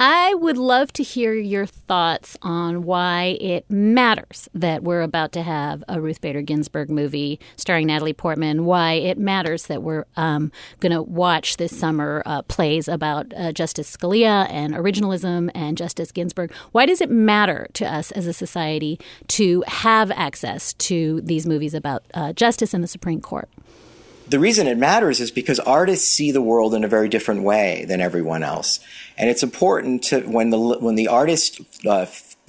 I 0.00 0.32
would 0.34 0.56
love 0.56 0.92
to 0.92 1.02
hear 1.02 1.34
your 1.34 1.66
thoughts 1.66 2.36
on 2.40 2.84
why 2.84 3.36
it 3.40 3.68
matters 3.68 4.48
that 4.54 4.84
we're 4.84 5.02
about 5.02 5.32
to 5.32 5.42
have 5.42 5.82
a 5.88 6.00
Ruth 6.00 6.20
Bader 6.20 6.40
Ginsburg 6.40 6.88
movie 6.88 7.40
starring 7.56 7.88
Natalie 7.88 8.12
Portman. 8.12 8.64
Why 8.64 8.92
it 8.92 9.18
matters 9.18 9.66
that 9.66 9.82
we're 9.82 10.04
um, 10.16 10.52
going 10.78 10.92
to 10.92 11.02
watch 11.02 11.56
this 11.56 11.76
summer 11.76 12.22
uh, 12.26 12.42
plays 12.42 12.86
about 12.86 13.34
uh, 13.36 13.50
Justice 13.50 13.96
Scalia 13.96 14.48
and 14.48 14.72
originalism 14.72 15.50
and 15.52 15.76
Justice 15.76 16.12
Ginsburg. 16.12 16.52
Why 16.70 16.86
does 16.86 17.00
it 17.00 17.10
matter 17.10 17.66
to 17.72 17.84
us 17.84 18.12
as 18.12 18.28
a 18.28 18.32
society 18.32 19.00
to 19.26 19.64
have 19.66 20.12
access 20.12 20.74
to 20.74 21.20
these 21.22 21.44
movies 21.44 21.74
about 21.74 22.04
uh, 22.14 22.32
justice 22.34 22.72
in 22.72 22.82
the 22.82 22.86
Supreme 22.86 23.20
Court? 23.20 23.48
The 24.30 24.38
reason 24.38 24.66
it 24.66 24.78
matters 24.78 25.20
is 25.20 25.30
because 25.30 25.58
artists 25.60 26.08
see 26.08 26.32
the 26.32 26.42
world 26.42 26.74
in 26.74 26.84
a 26.84 26.88
very 26.88 27.08
different 27.08 27.42
way 27.42 27.84
than 27.88 28.00
everyone 28.00 28.42
else, 28.42 28.80
and 29.16 29.30
it's 29.30 29.42
important 29.42 30.02
to 30.04 30.20
when 30.20 30.50
the 30.50 30.58
when 30.58 30.94
the 30.94 31.08
artist 31.08 31.60
uh, 31.86 32.06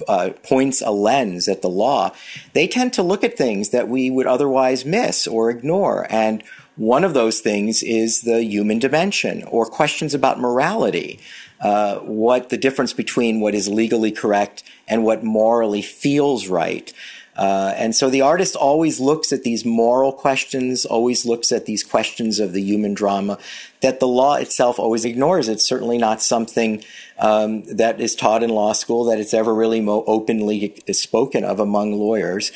uh, 0.08 0.30
points 0.42 0.82
a 0.82 0.90
lens 0.90 1.48
at 1.48 1.62
the 1.62 1.68
law, 1.68 2.12
they 2.52 2.66
tend 2.66 2.92
to 2.94 3.02
look 3.02 3.24
at 3.24 3.36
things 3.36 3.70
that 3.70 3.88
we 3.88 4.10
would 4.10 4.26
otherwise 4.26 4.84
miss 4.84 5.26
or 5.26 5.50
ignore. 5.50 6.06
And 6.10 6.42
One 6.80 7.04
of 7.04 7.12
those 7.12 7.40
things 7.40 7.82
is 7.82 8.22
the 8.22 8.42
human 8.42 8.78
dimension 8.78 9.42
or 9.44 9.66
questions 9.66 10.14
about 10.14 10.40
morality. 10.40 11.20
Uh, 11.60 11.96
what 11.96 12.48
the 12.48 12.56
difference 12.56 12.94
between 12.94 13.38
what 13.40 13.54
is 13.54 13.68
legally 13.68 14.10
correct 14.10 14.62
and 14.88 15.04
what 15.04 15.22
morally 15.22 15.82
feels 15.82 16.48
right. 16.48 16.90
Uh, 17.36 17.72
and 17.76 17.94
so 17.94 18.10
the 18.10 18.20
artist 18.20 18.56
always 18.56 19.00
looks 19.00 19.32
at 19.32 19.44
these 19.44 19.64
moral 19.64 20.12
questions, 20.12 20.84
always 20.84 21.24
looks 21.24 21.52
at 21.52 21.64
these 21.66 21.82
questions 21.82 22.38
of 22.38 22.52
the 22.52 22.62
human 22.62 22.92
drama 22.92 23.38
that 23.80 24.00
the 24.00 24.08
law 24.08 24.34
itself 24.34 24.78
always 24.78 25.04
ignores. 25.04 25.48
It's 25.48 25.64
certainly 25.64 25.96
not 25.96 26.20
something 26.20 26.84
um, 27.18 27.64
that 27.64 28.00
is 28.00 28.14
taught 28.14 28.42
in 28.42 28.50
law 28.50 28.72
school, 28.72 29.04
that 29.04 29.18
it's 29.18 29.32
ever 29.32 29.54
really 29.54 29.80
mo- 29.80 30.04
openly 30.06 30.74
spoken 30.92 31.44
of 31.44 31.60
among 31.60 31.92
lawyers. 31.92 32.52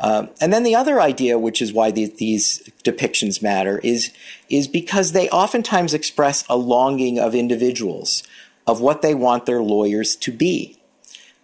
Um, 0.00 0.30
and 0.40 0.52
then 0.52 0.62
the 0.62 0.76
other 0.76 1.00
idea, 1.00 1.38
which 1.38 1.60
is 1.60 1.72
why 1.72 1.90
the, 1.90 2.06
these 2.06 2.62
depictions 2.84 3.42
matter, 3.42 3.78
is 3.78 4.12
is 4.48 4.68
because 4.68 5.12
they 5.12 5.28
oftentimes 5.30 5.92
express 5.92 6.44
a 6.48 6.56
longing 6.56 7.18
of 7.18 7.34
individuals 7.34 8.22
of 8.66 8.80
what 8.80 9.02
they 9.02 9.14
want 9.14 9.46
their 9.46 9.62
lawyers 9.62 10.14
to 10.16 10.30
be. 10.30 10.77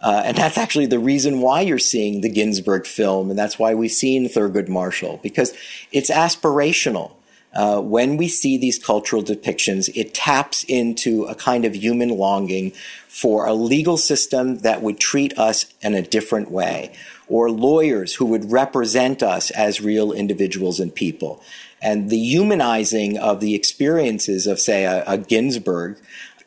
Uh, 0.01 0.21
and 0.25 0.37
that's 0.37 0.57
actually 0.57 0.85
the 0.85 0.99
reason 0.99 1.41
why 1.41 1.61
you're 1.61 1.79
seeing 1.79 2.21
the 2.21 2.29
Ginsburg 2.29 2.85
film, 2.85 3.29
and 3.29 3.39
that's 3.39 3.57
why 3.57 3.73
we've 3.73 3.91
seen 3.91 4.27
Thurgood 4.27 4.67
Marshall, 4.67 5.19
because 5.23 5.53
it's 5.91 6.11
aspirational. 6.11 7.13
Uh, 7.53 7.79
when 7.79 8.17
we 8.17 8.27
see 8.27 8.57
these 8.57 8.77
cultural 8.77 9.23
depictions, 9.23 9.89
it 9.95 10.13
taps 10.13 10.65
into 10.65 11.23
a 11.23 11.33
kind 11.33 11.63
of 11.63 11.73
human 11.73 12.09
longing 12.09 12.71
for 13.07 13.47
a 13.47 13.53
legal 13.53 13.95
system 13.95 14.57
that 14.59 14.81
would 14.81 14.99
treat 14.99 15.37
us 15.39 15.65
in 15.81 15.95
a 15.95 16.01
different 16.01 16.51
way, 16.51 16.93
or 17.29 17.49
lawyers 17.49 18.15
who 18.15 18.25
would 18.25 18.51
represent 18.51 19.23
us 19.23 19.51
as 19.51 19.79
real 19.79 20.11
individuals 20.11 20.81
and 20.81 20.93
people. 20.93 21.41
And 21.81 22.09
the 22.09 22.17
humanizing 22.17 23.17
of 23.17 23.39
the 23.39 23.55
experiences 23.55 24.47
of, 24.47 24.59
say, 24.59 24.83
a, 24.83 25.03
a 25.07 25.17
Ginsburg 25.17 25.97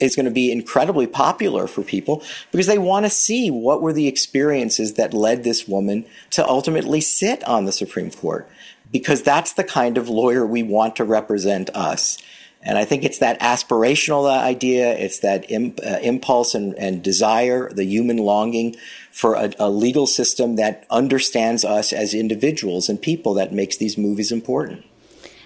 is 0.00 0.14
going 0.14 0.26
to 0.26 0.30
be 0.30 0.52
incredibly 0.52 1.06
popular 1.06 1.66
for 1.66 1.82
people 1.82 2.22
because 2.52 2.66
they 2.66 2.78
want 2.78 3.04
to 3.06 3.10
see 3.10 3.50
what 3.50 3.82
were 3.82 3.92
the 3.92 4.06
experiences 4.06 4.94
that 4.94 5.12
led 5.12 5.44
this 5.44 5.66
woman 5.66 6.04
to 6.30 6.46
ultimately 6.46 7.00
sit 7.00 7.42
on 7.44 7.64
the 7.64 7.72
Supreme 7.72 8.10
Court 8.10 8.48
because 8.92 9.22
that's 9.22 9.52
the 9.52 9.64
kind 9.64 9.98
of 9.98 10.08
lawyer 10.08 10.46
we 10.46 10.62
want 10.62 10.96
to 10.96 11.04
represent 11.04 11.70
us. 11.74 12.18
And 12.60 12.76
I 12.76 12.84
think 12.84 13.04
it's 13.04 13.18
that 13.18 13.38
aspirational 13.40 14.28
idea, 14.28 14.92
it's 14.96 15.20
that 15.20 15.48
imp, 15.50 15.78
uh, 15.84 15.98
impulse 16.02 16.54
and, 16.54 16.74
and, 16.74 17.02
desire, 17.02 17.72
the 17.72 17.84
human 17.84 18.16
longing 18.16 18.74
for 19.12 19.34
a, 19.34 19.52
a 19.60 19.70
legal 19.70 20.06
system 20.06 20.56
that 20.56 20.84
understands 20.90 21.64
us 21.64 21.92
as 21.92 22.14
individuals 22.14 22.88
and 22.88 23.00
people 23.00 23.34
that 23.34 23.52
makes 23.52 23.76
these 23.76 23.96
movies 23.96 24.32
important. 24.32 24.84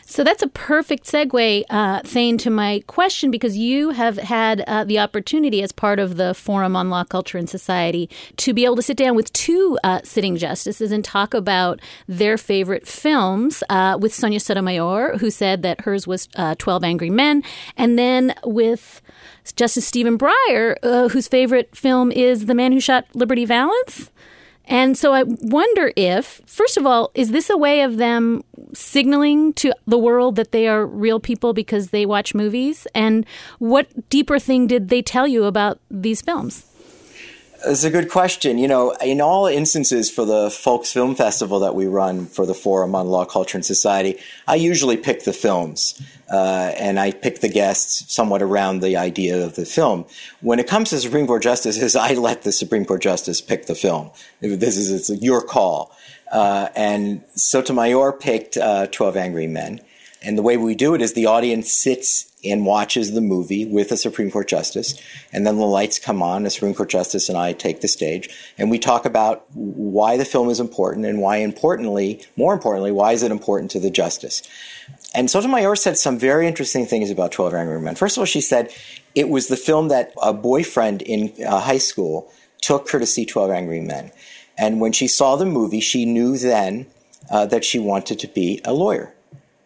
So 0.04 0.24
that's 0.24 0.42
a 0.42 0.48
perfect 0.48 1.04
segue, 1.04 1.64
uh, 1.70 2.00
Thane, 2.04 2.36
to 2.38 2.50
my 2.50 2.82
question 2.86 3.30
because 3.30 3.56
you 3.56 3.90
have 3.90 4.18
had 4.18 4.62
uh, 4.62 4.84
the 4.84 4.98
opportunity 4.98 5.62
as 5.62 5.72
part 5.72 5.98
of 5.98 6.16
the 6.16 6.34
Forum 6.34 6.76
on 6.76 6.90
Law, 6.90 7.04
Culture, 7.04 7.38
and 7.38 7.48
Society 7.48 8.10
to 8.38 8.52
be 8.52 8.64
able 8.64 8.76
to 8.76 8.82
sit 8.82 8.96
down 8.96 9.14
with 9.14 9.32
two 9.32 9.78
uh, 9.84 10.00
sitting 10.04 10.36
justices 10.36 10.92
and 10.92 11.04
talk 11.04 11.34
about 11.34 11.80
their 12.08 12.36
favorite 12.36 12.86
films 12.86 13.62
uh, 13.68 13.96
with 14.00 14.12
Sonia 14.12 14.40
Sotomayor, 14.40 15.18
who 15.18 15.30
said 15.30 15.62
that 15.62 15.82
hers 15.82 16.06
was 16.06 16.28
uh, 16.36 16.54
12 16.56 16.84
Angry 16.84 17.10
Men, 17.10 17.42
and 17.76 17.98
then 17.98 18.34
with 18.44 19.00
Justice 19.56 19.86
Stephen 19.86 20.18
Breyer, 20.18 20.76
uh, 20.82 21.08
whose 21.08 21.28
favorite 21.28 21.74
film 21.76 22.12
is 22.12 22.46
The 22.46 22.54
Man 22.54 22.72
Who 22.72 22.80
Shot 22.80 23.06
Liberty 23.14 23.44
Valance. 23.44 24.10
And 24.72 24.96
so 24.96 25.12
I 25.12 25.24
wonder 25.24 25.92
if, 25.96 26.40
first 26.46 26.78
of 26.78 26.86
all, 26.86 27.10
is 27.14 27.30
this 27.30 27.50
a 27.50 27.58
way 27.58 27.82
of 27.82 27.98
them 27.98 28.42
signaling 28.72 29.52
to 29.60 29.74
the 29.86 29.98
world 29.98 30.36
that 30.36 30.52
they 30.52 30.66
are 30.66 30.86
real 30.86 31.20
people 31.20 31.52
because 31.52 31.90
they 31.90 32.06
watch 32.06 32.34
movies? 32.34 32.86
And 32.94 33.26
what 33.58 34.08
deeper 34.08 34.38
thing 34.38 34.66
did 34.66 34.88
they 34.88 35.02
tell 35.02 35.28
you 35.28 35.44
about 35.44 35.78
these 35.90 36.22
films? 36.22 36.71
It's 37.64 37.84
a 37.84 37.90
good 37.90 38.10
question. 38.10 38.58
You 38.58 38.68
know, 38.68 38.92
in 39.02 39.20
all 39.20 39.46
instances 39.46 40.10
for 40.10 40.24
the 40.24 40.48
FOLCS 40.48 40.92
Film 40.92 41.14
Festival 41.14 41.60
that 41.60 41.74
we 41.74 41.86
run 41.86 42.26
for 42.26 42.46
the 42.46 42.54
Forum 42.54 42.94
on 42.94 43.08
Law, 43.08 43.24
Culture, 43.24 43.56
and 43.56 43.64
Society, 43.64 44.18
I 44.48 44.56
usually 44.56 44.96
pick 44.96 45.24
the 45.24 45.32
films. 45.32 46.00
Uh, 46.30 46.72
and 46.78 46.98
I 46.98 47.12
pick 47.12 47.40
the 47.40 47.48
guests 47.48 48.10
somewhat 48.12 48.40
around 48.40 48.80
the 48.80 48.96
idea 48.96 49.44
of 49.44 49.54
the 49.54 49.66
film. 49.66 50.06
When 50.40 50.58
it 50.58 50.66
comes 50.66 50.88
to 50.90 50.98
Supreme 50.98 51.26
Court 51.26 51.42
justices, 51.42 51.94
I 52.08 52.14
let 52.14 52.42
the 52.42 52.52
Supreme 52.52 52.84
Court 52.84 53.02
justice 53.02 53.40
pick 53.40 53.66
the 53.66 53.74
film. 53.74 54.10
This 54.40 54.76
is 54.76 54.90
it's 54.90 55.22
your 55.22 55.42
call. 55.42 55.94
Uh, 56.32 56.68
and 56.74 57.22
Sotomayor 57.34 58.12
picked 58.12 58.56
uh, 58.56 58.86
12 58.86 59.16
Angry 59.16 59.46
Men. 59.46 59.80
And 60.24 60.38
the 60.38 60.42
way 60.42 60.56
we 60.56 60.74
do 60.74 60.94
it 60.94 61.02
is 61.02 61.14
the 61.14 61.26
audience 61.26 61.72
sits 61.72 62.30
and 62.44 62.66
watches 62.66 63.12
the 63.12 63.20
movie 63.20 63.64
with 63.64 63.92
a 63.92 63.96
Supreme 63.96 64.30
Court 64.30 64.48
justice, 64.48 65.00
and 65.32 65.46
then 65.46 65.56
the 65.56 65.66
lights 65.66 65.98
come 65.98 66.22
on. 66.22 66.44
A 66.44 66.50
Supreme 66.50 66.74
Court 66.74 66.90
justice 66.90 67.28
and 67.28 67.38
I 67.38 67.52
take 67.52 67.80
the 67.80 67.88
stage, 67.88 68.28
and 68.58 68.70
we 68.70 68.78
talk 68.78 69.04
about 69.04 69.44
why 69.54 70.16
the 70.16 70.24
film 70.24 70.48
is 70.50 70.60
important 70.60 71.06
and 71.06 71.20
why, 71.20 71.36
importantly, 71.36 72.24
more 72.36 72.52
importantly, 72.52 72.90
why 72.90 73.12
is 73.12 73.22
it 73.22 73.30
important 73.30 73.70
to 73.72 73.80
the 73.80 73.90
justice. 73.90 74.42
And 75.14 75.30
Sotomayor 75.30 75.76
said 75.76 75.98
some 75.98 76.18
very 76.18 76.46
interesting 76.46 76.86
things 76.86 77.10
about 77.10 77.32
12 77.32 77.54
Angry 77.54 77.80
Men. 77.80 77.94
First 77.94 78.16
of 78.16 78.22
all, 78.22 78.26
she 78.26 78.40
said 78.40 78.72
it 79.14 79.28
was 79.28 79.48
the 79.48 79.56
film 79.56 79.88
that 79.88 80.12
a 80.22 80.32
boyfriend 80.32 81.02
in 81.02 81.32
uh, 81.46 81.60
high 81.60 81.78
school 81.78 82.32
took 82.60 82.90
her 82.90 82.98
to 82.98 83.06
see 83.06 83.26
12 83.26 83.50
Angry 83.50 83.80
Men. 83.80 84.10
And 84.56 84.80
when 84.80 84.92
she 84.92 85.06
saw 85.06 85.36
the 85.36 85.46
movie, 85.46 85.80
she 85.80 86.04
knew 86.04 86.38
then 86.38 86.86
uh, 87.30 87.46
that 87.46 87.64
she 87.64 87.78
wanted 87.78 88.18
to 88.20 88.28
be 88.28 88.60
a 88.64 88.72
lawyer. 88.72 89.14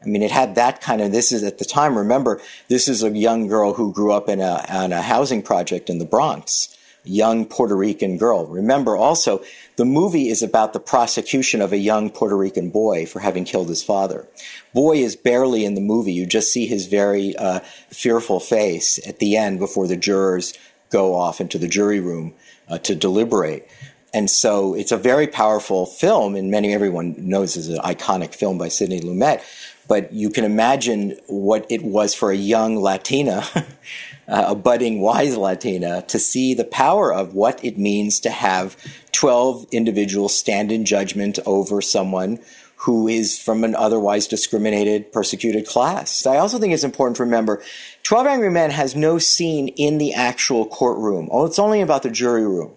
I 0.02 0.06
mean, 0.06 0.22
it 0.22 0.30
had 0.30 0.54
that 0.54 0.80
kind 0.80 1.00
of, 1.00 1.10
this 1.10 1.32
is 1.32 1.42
at 1.42 1.58
the 1.58 1.64
time, 1.64 1.96
remember, 1.96 2.40
this 2.68 2.86
is 2.86 3.02
a 3.02 3.10
young 3.10 3.48
girl 3.48 3.74
who 3.74 3.92
grew 3.92 4.12
up 4.12 4.28
in 4.28 4.40
a, 4.40 4.64
on 4.68 4.92
a 4.92 5.02
housing 5.02 5.42
project 5.42 5.90
in 5.90 5.98
the 5.98 6.04
Bronx, 6.04 6.76
young 7.02 7.44
Puerto 7.46 7.74
Rican 7.74 8.18
girl. 8.18 8.46
Remember 8.46 8.96
also, 8.96 9.42
the 9.76 9.84
movie 9.84 10.28
is 10.28 10.42
about 10.42 10.72
the 10.72 10.80
prosecution 10.80 11.60
of 11.60 11.72
a 11.72 11.78
young 11.78 12.10
Puerto 12.10 12.36
Rican 12.36 12.70
boy 12.70 13.06
for 13.06 13.20
having 13.20 13.44
killed 13.44 13.68
his 13.68 13.82
father. 13.82 14.28
Boy 14.74 14.98
is 14.98 15.16
barely 15.16 15.64
in 15.64 15.74
the 15.74 15.80
movie. 15.80 16.12
You 16.12 16.26
just 16.26 16.52
see 16.52 16.66
his 16.66 16.86
very 16.86 17.36
uh, 17.36 17.60
fearful 17.90 18.40
face 18.40 18.98
at 19.08 19.18
the 19.18 19.36
end 19.36 19.58
before 19.58 19.86
the 19.86 19.96
jurors 19.96 20.52
go 20.90 21.14
off 21.16 21.40
into 21.40 21.58
the 21.58 21.68
jury 21.68 22.00
room 22.00 22.34
uh, 22.68 22.78
to 22.78 22.94
deliberate. 22.94 23.68
And 24.14 24.30
so 24.30 24.72
it's 24.74 24.92
a 24.92 24.96
very 24.96 25.26
powerful 25.26 25.84
film, 25.84 26.36
and 26.36 26.50
many 26.50 26.72
everyone 26.72 27.14
knows 27.18 27.56
is 27.56 27.68
an 27.68 27.78
iconic 27.80 28.34
film 28.34 28.56
by 28.56 28.68
Sidney 28.68 29.00
Lumet. 29.00 29.42
But 29.88 30.12
you 30.12 30.30
can 30.30 30.44
imagine 30.44 31.18
what 31.26 31.66
it 31.70 31.82
was 31.82 32.14
for 32.14 32.30
a 32.30 32.36
young 32.36 32.76
Latina, 32.76 33.44
a 34.28 34.54
budding 34.54 35.00
wise 35.00 35.36
Latina, 35.36 36.02
to 36.08 36.18
see 36.18 36.54
the 36.54 36.64
power 36.64 37.12
of 37.12 37.34
what 37.34 37.64
it 37.64 37.78
means 37.78 38.20
to 38.20 38.30
have 38.30 38.76
12 39.12 39.66
individuals 39.72 40.34
stand 40.34 40.72
in 40.72 40.84
judgment 40.84 41.38
over 41.46 41.80
someone 41.80 42.38
who 42.80 43.08
is 43.08 43.38
from 43.38 43.64
an 43.64 43.74
otherwise 43.74 44.26
discriminated, 44.26 45.10
persecuted 45.10 45.66
class. 45.66 46.26
I 46.26 46.36
also 46.36 46.58
think 46.58 46.74
it's 46.74 46.84
important 46.84 47.16
to 47.16 47.24
remember 47.24 47.62
12 48.02 48.26
Angry 48.26 48.50
Men 48.50 48.70
has 48.70 48.94
no 48.94 49.18
scene 49.18 49.68
in 49.68 49.98
the 49.98 50.12
actual 50.12 50.66
courtroom. 50.66 51.28
Oh, 51.32 51.46
it's 51.46 51.58
only 51.58 51.80
about 51.80 52.02
the 52.02 52.10
jury 52.10 52.46
room. 52.46 52.76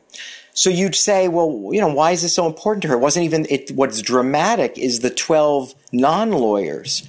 So 0.60 0.70
you'd 0.70 0.94
say, 0.94 1.30
well, 1.30 1.70
you 1.72 1.80
know, 1.80 1.94
why 1.94 2.12
is 2.12 2.22
this 2.22 2.36
so 2.36 2.46
important 2.46 2.82
to 2.82 2.90
her? 2.90 2.96
It 2.96 3.00
wasn't 3.00 3.24
even 3.24 3.48
it. 3.50 3.72
What's 3.72 4.02
dramatic 4.02 4.78
is 4.78 5.00
the 5.00 5.10
twelve 5.10 5.74
non-lawyers, 5.94 7.08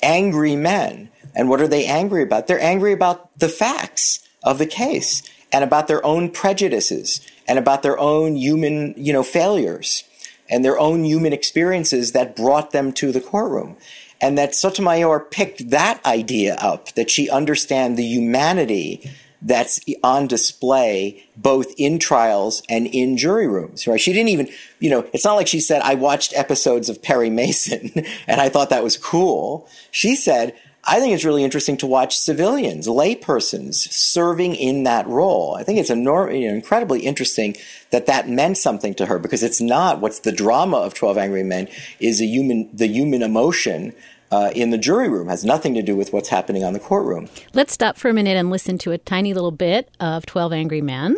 angry 0.00 0.54
men, 0.54 1.10
and 1.34 1.48
what 1.48 1.60
are 1.60 1.66
they 1.66 1.86
angry 1.86 2.22
about? 2.22 2.46
They're 2.46 2.60
angry 2.60 2.92
about 2.92 3.36
the 3.36 3.48
facts 3.48 4.20
of 4.44 4.58
the 4.58 4.66
case 4.66 5.24
and 5.50 5.64
about 5.64 5.88
their 5.88 6.06
own 6.06 6.30
prejudices 6.30 7.20
and 7.48 7.58
about 7.58 7.82
their 7.82 7.98
own 7.98 8.36
human, 8.36 8.94
you 8.96 9.12
know, 9.12 9.24
failures 9.24 10.04
and 10.48 10.64
their 10.64 10.78
own 10.78 11.02
human 11.02 11.32
experiences 11.32 12.12
that 12.12 12.36
brought 12.36 12.70
them 12.70 12.92
to 12.92 13.10
the 13.10 13.20
courtroom. 13.20 13.76
And 14.20 14.38
that 14.38 14.54
Sotomayor 14.54 15.18
picked 15.18 15.70
that 15.70 16.00
idea 16.06 16.54
up, 16.54 16.92
that 16.92 17.10
she 17.10 17.28
understand 17.28 17.96
the 17.96 18.06
humanity 18.06 19.10
that's 19.40 19.80
on 20.02 20.26
display 20.26 21.24
both 21.36 21.72
in 21.78 21.98
trials 21.98 22.62
and 22.68 22.86
in 22.88 23.16
jury 23.16 23.46
rooms, 23.46 23.86
right? 23.86 24.00
She 24.00 24.12
didn't 24.12 24.30
even, 24.30 24.48
you 24.80 24.90
know, 24.90 25.08
it's 25.12 25.24
not 25.24 25.34
like 25.34 25.46
she 25.46 25.60
said, 25.60 25.80
I 25.82 25.94
watched 25.94 26.36
episodes 26.36 26.88
of 26.88 27.02
Perry 27.02 27.30
Mason 27.30 27.92
and 28.26 28.40
I 28.40 28.48
thought 28.48 28.70
that 28.70 28.82
was 28.82 28.96
cool. 28.96 29.68
She 29.90 30.16
said, 30.16 30.54
I 30.84 31.00
think 31.00 31.12
it's 31.12 31.24
really 31.24 31.44
interesting 31.44 31.76
to 31.78 31.86
watch 31.86 32.16
civilians, 32.16 32.86
laypersons 32.88 33.74
serving 33.74 34.54
in 34.54 34.84
that 34.84 35.06
role. 35.06 35.54
I 35.54 35.62
think 35.62 35.78
it's 35.78 35.90
enorm- 35.90 36.40
you 36.40 36.48
know, 36.48 36.54
incredibly 36.54 37.00
interesting 37.00 37.56
that 37.90 38.06
that 38.06 38.28
meant 38.28 38.56
something 38.56 38.94
to 38.94 39.06
her 39.06 39.18
because 39.18 39.42
it's 39.42 39.60
not 39.60 40.00
what's 40.00 40.20
the 40.20 40.32
drama 40.32 40.78
of 40.78 40.94
12 40.94 41.18
Angry 41.18 41.42
Men 41.42 41.68
is 42.00 42.20
a 42.20 42.26
human, 42.26 42.70
the 42.72 42.86
human 42.86 43.22
emotion 43.22 43.92
uh, 44.30 44.50
in 44.54 44.70
the 44.70 44.78
jury 44.78 45.08
room 45.08 45.28
has 45.28 45.44
nothing 45.44 45.74
to 45.74 45.82
do 45.82 45.96
with 45.96 46.12
what's 46.12 46.28
happening 46.28 46.64
on 46.64 46.72
the 46.72 46.80
courtroom. 46.80 47.28
Let's 47.54 47.72
stop 47.72 47.96
for 47.96 48.08
a 48.08 48.14
minute 48.14 48.36
and 48.36 48.50
listen 48.50 48.78
to 48.78 48.92
a 48.92 48.98
tiny 48.98 49.34
little 49.34 49.50
bit 49.50 49.90
of 50.00 50.26
12 50.26 50.52
Angry 50.52 50.82
Men. 50.82 51.16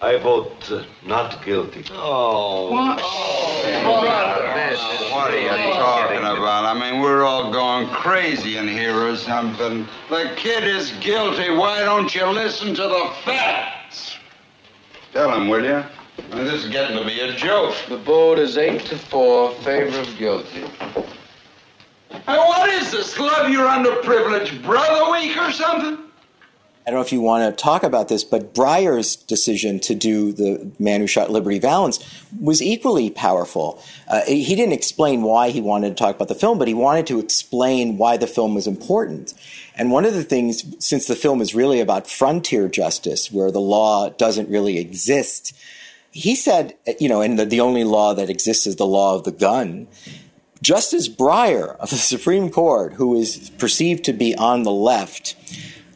I 0.00 0.18
vote 0.18 0.70
uh, 0.70 0.84
not 1.06 1.42
guilty. 1.44 1.84
Oh. 1.92 2.70
What? 2.70 3.00
Oh, 3.02 3.62
brother. 3.82 4.44
What 5.14 5.32
are 5.32 5.38
you 5.38 5.72
talking 5.74 6.18
about? 6.18 6.64
I 6.64 6.78
mean, 6.78 7.00
we're 7.00 7.22
all 7.22 7.50
going 7.50 7.88
crazy 7.88 8.58
in 8.58 8.68
here 8.68 8.98
or 8.98 9.16
something. 9.16 9.86
The 10.10 10.32
kid 10.36 10.64
is 10.64 10.92
guilty. 11.00 11.50
Why 11.50 11.80
don't 11.80 12.14
you 12.14 12.26
listen 12.26 12.74
to 12.74 12.82
the 12.82 13.10
facts? 13.24 14.16
Tell 15.12 15.32
him, 15.32 15.48
will 15.48 15.64
you? 15.64 15.82
This 16.30 16.64
is 16.64 16.70
getting 16.70 16.98
to 16.98 17.04
be 17.04 17.20
a 17.20 17.32
joke. 17.32 17.74
The 17.88 17.96
vote 17.96 18.38
is 18.38 18.58
eight 18.58 18.82
to 18.86 18.98
four, 18.98 19.52
favor 19.62 20.00
of 20.00 20.18
guilty. 20.18 20.64
Hey, 22.26 22.38
what 22.38 22.70
is 22.70 22.90
this? 22.90 23.18
Love 23.18 23.50
your 23.50 23.66
underprivileged 23.66 24.62
brother 24.62 25.12
week 25.12 25.36
or 25.36 25.52
something? 25.52 25.98
I 26.86 26.90
don't 26.90 26.94
know 26.94 27.04
if 27.04 27.12
you 27.12 27.20
want 27.20 27.44
to 27.44 27.62
talk 27.62 27.82
about 27.82 28.08
this, 28.08 28.24
but 28.24 28.54
Breyer's 28.54 29.16
decision 29.16 29.78
to 29.80 29.94
do 29.94 30.32
the 30.32 30.70
man 30.78 31.00
who 31.00 31.06
shot 31.06 31.30
Liberty 31.30 31.58
Valance 31.58 32.02
was 32.40 32.62
equally 32.62 33.10
powerful. 33.10 33.82
Uh, 34.08 34.22
he 34.22 34.54
didn't 34.54 34.72
explain 34.72 35.22
why 35.22 35.50
he 35.50 35.60
wanted 35.60 35.90
to 35.90 35.94
talk 35.94 36.16
about 36.16 36.28
the 36.28 36.34
film, 36.34 36.58
but 36.58 36.66
he 36.66 36.72
wanted 36.72 37.06
to 37.08 37.20
explain 37.20 37.98
why 37.98 38.16
the 38.16 38.26
film 38.26 38.54
was 38.54 38.66
important. 38.66 39.34
And 39.76 39.90
one 39.90 40.06
of 40.06 40.14
the 40.14 40.24
things, 40.24 40.64
since 40.78 41.06
the 41.06 41.16
film 41.16 41.42
is 41.42 41.54
really 41.54 41.80
about 41.80 42.06
frontier 42.06 42.68
justice, 42.68 43.30
where 43.30 43.50
the 43.50 43.60
law 43.60 44.08
doesn't 44.08 44.48
really 44.48 44.78
exist, 44.78 45.54
he 46.10 46.34
said, 46.34 46.74
you 46.98 47.08
know, 47.08 47.20
and 47.20 47.38
the, 47.38 47.44
the 47.44 47.60
only 47.60 47.84
law 47.84 48.14
that 48.14 48.30
exists 48.30 48.66
is 48.66 48.76
the 48.76 48.86
law 48.86 49.14
of 49.14 49.24
the 49.24 49.32
gun. 49.32 49.88
Justice 50.62 51.08
Breyer 51.08 51.76
of 51.76 51.90
the 51.90 51.96
Supreme 51.96 52.50
Court, 52.50 52.94
who 52.94 53.14
is 53.14 53.50
perceived 53.58 54.04
to 54.04 54.12
be 54.12 54.34
on 54.34 54.62
the 54.62 54.72
left, 54.72 55.36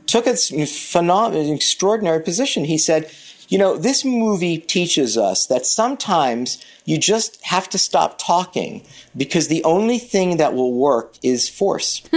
took 0.06 0.26
a 0.26 0.36
phenomenal, 0.36 1.52
extraordinary 1.52 2.22
position. 2.22 2.64
He 2.64 2.78
said, 2.78 3.10
you 3.48 3.58
know, 3.58 3.76
this 3.76 4.04
movie 4.04 4.58
teaches 4.58 5.16
us 5.16 5.46
that 5.46 5.64
sometimes 5.64 6.62
you 6.84 6.98
just 6.98 7.42
have 7.44 7.68
to 7.70 7.78
stop 7.78 8.18
talking 8.18 8.86
because 9.16 9.48
the 9.48 9.64
only 9.64 9.98
thing 9.98 10.36
that 10.36 10.54
will 10.54 10.74
work 10.74 11.14
is 11.22 11.48
force. 11.48 12.02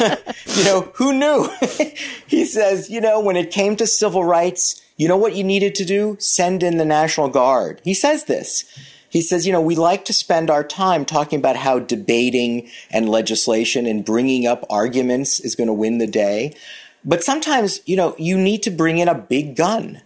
you 0.46 0.64
know, 0.64 0.92
who 0.94 1.12
knew? 1.12 1.48
he 2.26 2.44
says, 2.44 2.90
you 2.90 3.00
know, 3.00 3.20
when 3.20 3.36
it 3.36 3.50
came 3.50 3.76
to 3.76 3.86
civil 3.86 4.24
rights, 4.24 4.82
you 4.96 5.08
know 5.08 5.16
what 5.16 5.34
you 5.34 5.44
needed 5.44 5.74
to 5.76 5.84
do? 5.84 6.16
Send 6.18 6.62
in 6.62 6.78
the 6.78 6.84
National 6.84 7.28
Guard. 7.28 7.80
He 7.84 7.94
says 7.94 8.24
this. 8.24 8.64
He 9.12 9.20
says, 9.20 9.46
you 9.46 9.52
know, 9.52 9.60
we 9.60 9.76
like 9.76 10.06
to 10.06 10.14
spend 10.14 10.48
our 10.48 10.64
time 10.64 11.04
talking 11.04 11.38
about 11.38 11.56
how 11.56 11.78
debating 11.78 12.66
and 12.90 13.10
legislation 13.10 13.84
and 13.84 14.06
bringing 14.06 14.46
up 14.46 14.64
arguments 14.70 15.38
is 15.38 15.54
going 15.54 15.66
to 15.66 15.74
win 15.74 15.98
the 15.98 16.06
day. 16.06 16.56
But 17.04 17.22
sometimes, 17.22 17.80
you 17.84 17.94
know, 17.94 18.16
you 18.18 18.38
need 18.38 18.62
to 18.62 18.70
bring 18.70 18.96
in 18.96 19.08
a 19.08 19.14
big 19.14 19.54
gun. 19.54 20.00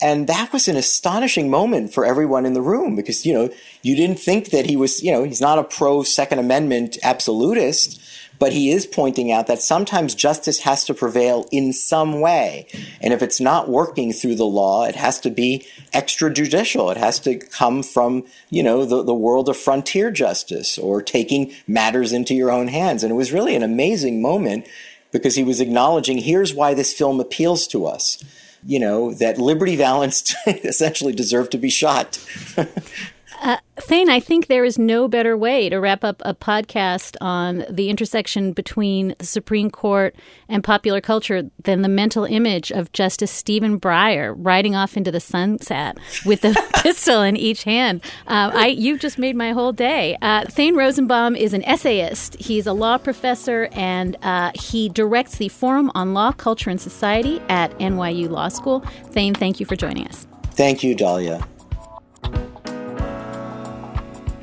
And 0.00 0.28
that 0.28 0.52
was 0.52 0.68
an 0.68 0.76
astonishing 0.76 1.50
moment 1.50 1.92
for 1.92 2.04
everyone 2.04 2.46
in 2.46 2.52
the 2.52 2.62
room 2.62 2.94
because, 2.94 3.26
you 3.26 3.34
know, 3.34 3.50
you 3.82 3.96
didn't 3.96 4.20
think 4.20 4.50
that 4.50 4.66
he 4.66 4.76
was, 4.76 5.02
you 5.02 5.10
know, 5.10 5.24
he's 5.24 5.40
not 5.40 5.58
a 5.58 5.64
pro 5.64 6.04
Second 6.04 6.38
Amendment 6.38 6.98
absolutist, 7.02 8.00
but 8.38 8.52
he 8.52 8.70
is 8.70 8.86
pointing 8.86 9.32
out 9.32 9.46
that 9.46 9.60
sometimes 9.60 10.14
justice 10.14 10.60
has 10.60 10.84
to 10.84 10.94
prevail 10.94 11.48
in 11.50 11.72
some 11.72 12.20
way. 12.20 12.66
And 13.00 13.12
if 13.12 13.22
it's 13.22 13.40
not 13.40 13.68
working 13.68 14.12
through 14.12 14.36
the 14.36 14.44
law, 14.44 14.84
it 14.84 14.96
has 14.96 15.20
to 15.20 15.30
be 15.30 15.66
extrajudicial. 15.92 16.90
It 16.90 16.98
has 16.98 17.18
to 17.20 17.36
come 17.36 17.82
from, 17.82 18.24
you 18.50 18.62
know, 18.62 18.84
the, 18.84 19.02
the 19.02 19.14
world 19.14 19.48
of 19.48 19.56
frontier 19.56 20.10
justice 20.10 20.78
or 20.78 21.02
taking 21.02 21.52
matters 21.66 22.12
into 22.12 22.34
your 22.34 22.50
own 22.50 22.68
hands. 22.68 23.02
And 23.02 23.12
it 23.12 23.16
was 23.16 23.32
really 23.32 23.54
an 23.54 23.62
amazing 23.62 24.20
moment 24.20 24.66
because 25.12 25.34
he 25.34 25.44
was 25.44 25.60
acknowledging 25.60 26.18
here's 26.18 26.54
why 26.54 26.74
this 26.74 26.92
film 26.92 27.20
appeals 27.20 27.66
to 27.68 27.86
us. 27.86 28.22
You 28.64 28.80
know, 28.80 29.14
that 29.14 29.38
Liberty 29.38 29.76
Valance 29.76 30.34
essentially 30.46 31.12
deserved 31.12 31.52
to 31.52 31.58
be 31.58 31.70
shot. 31.70 32.18
Uh, 33.42 33.58
Thane, 33.78 34.08
I 34.08 34.20
think 34.20 34.46
there 34.46 34.64
is 34.64 34.78
no 34.78 35.06
better 35.06 35.36
way 35.36 35.68
to 35.68 35.78
wrap 35.78 36.02
up 36.02 36.22
a 36.24 36.34
podcast 36.34 37.16
on 37.20 37.64
the 37.68 37.90
intersection 37.90 38.52
between 38.52 39.14
the 39.18 39.26
Supreme 39.26 39.70
Court 39.70 40.16
and 40.48 40.64
popular 40.64 41.00
culture 41.00 41.50
than 41.62 41.82
the 41.82 41.88
mental 41.88 42.24
image 42.24 42.72
of 42.72 42.92
Justice 42.92 43.30
Stephen 43.30 43.78
Breyer 43.78 44.34
riding 44.36 44.74
off 44.74 44.96
into 44.96 45.12
the 45.12 45.20
sunset 45.20 45.98
with 46.24 46.44
a 46.44 46.54
pistol 46.82 47.22
in 47.22 47.36
each 47.36 47.64
hand. 47.64 48.02
Uh, 48.26 48.50
I, 48.54 48.66
you've 48.68 49.00
just 49.00 49.18
made 49.18 49.36
my 49.36 49.52
whole 49.52 49.72
day. 49.72 50.16
Uh, 50.22 50.44
Thane 50.46 50.74
Rosenbaum 50.74 51.36
is 51.36 51.52
an 51.52 51.62
essayist. 51.64 52.36
He's 52.36 52.66
a 52.66 52.72
law 52.72 52.96
professor 52.96 53.68
and 53.72 54.16
uh, 54.22 54.52
he 54.54 54.88
directs 54.88 55.36
the 55.36 55.48
Forum 55.48 55.92
on 55.94 56.14
Law, 56.14 56.32
Culture, 56.32 56.70
and 56.70 56.80
Society 56.80 57.40
at 57.48 57.78
NYU 57.78 58.30
Law 58.30 58.48
School. 58.48 58.80
Thane, 59.10 59.34
thank 59.34 59.60
you 59.60 59.66
for 59.66 59.76
joining 59.76 60.06
us. 60.08 60.26
Thank 60.52 60.82
you, 60.82 60.94
Dahlia. 60.94 61.46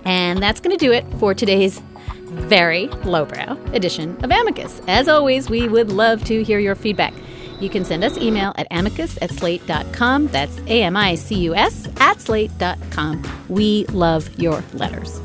And 0.05 0.41
that's 0.41 0.59
going 0.59 0.77
to 0.77 0.85
do 0.85 0.91
it 0.91 1.05
for 1.19 1.33
today's 1.33 1.81
very 2.25 2.87
lowbrow 3.05 3.57
edition 3.73 4.17
of 4.23 4.31
Amicus. 4.31 4.81
As 4.87 5.07
always, 5.07 5.49
we 5.49 5.67
would 5.67 5.89
love 5.89 6.23
to 6.25 6.43
hear 6.43 6.59
your 6.59 6.75
feedback. 6.75 7.13
You 7.59 7.69
can 7.69 7.85
send 7.85 8.03
us 8.03 8.17
email 8.17 8.53
at 8.57 8.67
amicus 8.71 9.17
at 9.21 9.31
slate.com. 9.31 10.27
That's 10.27 10.57
A 10.67 10.83
M 10.83 10.97
I 10.97 11.15
C 11.15 11.35
U 11.43 11.55
S 11.55 11.87
at 11.97 12.19
slate.com. 12.19 13.23
We 13.47 13.85
love 13.85 14.29
your 14.39 14.63
letters. 14.73 15.21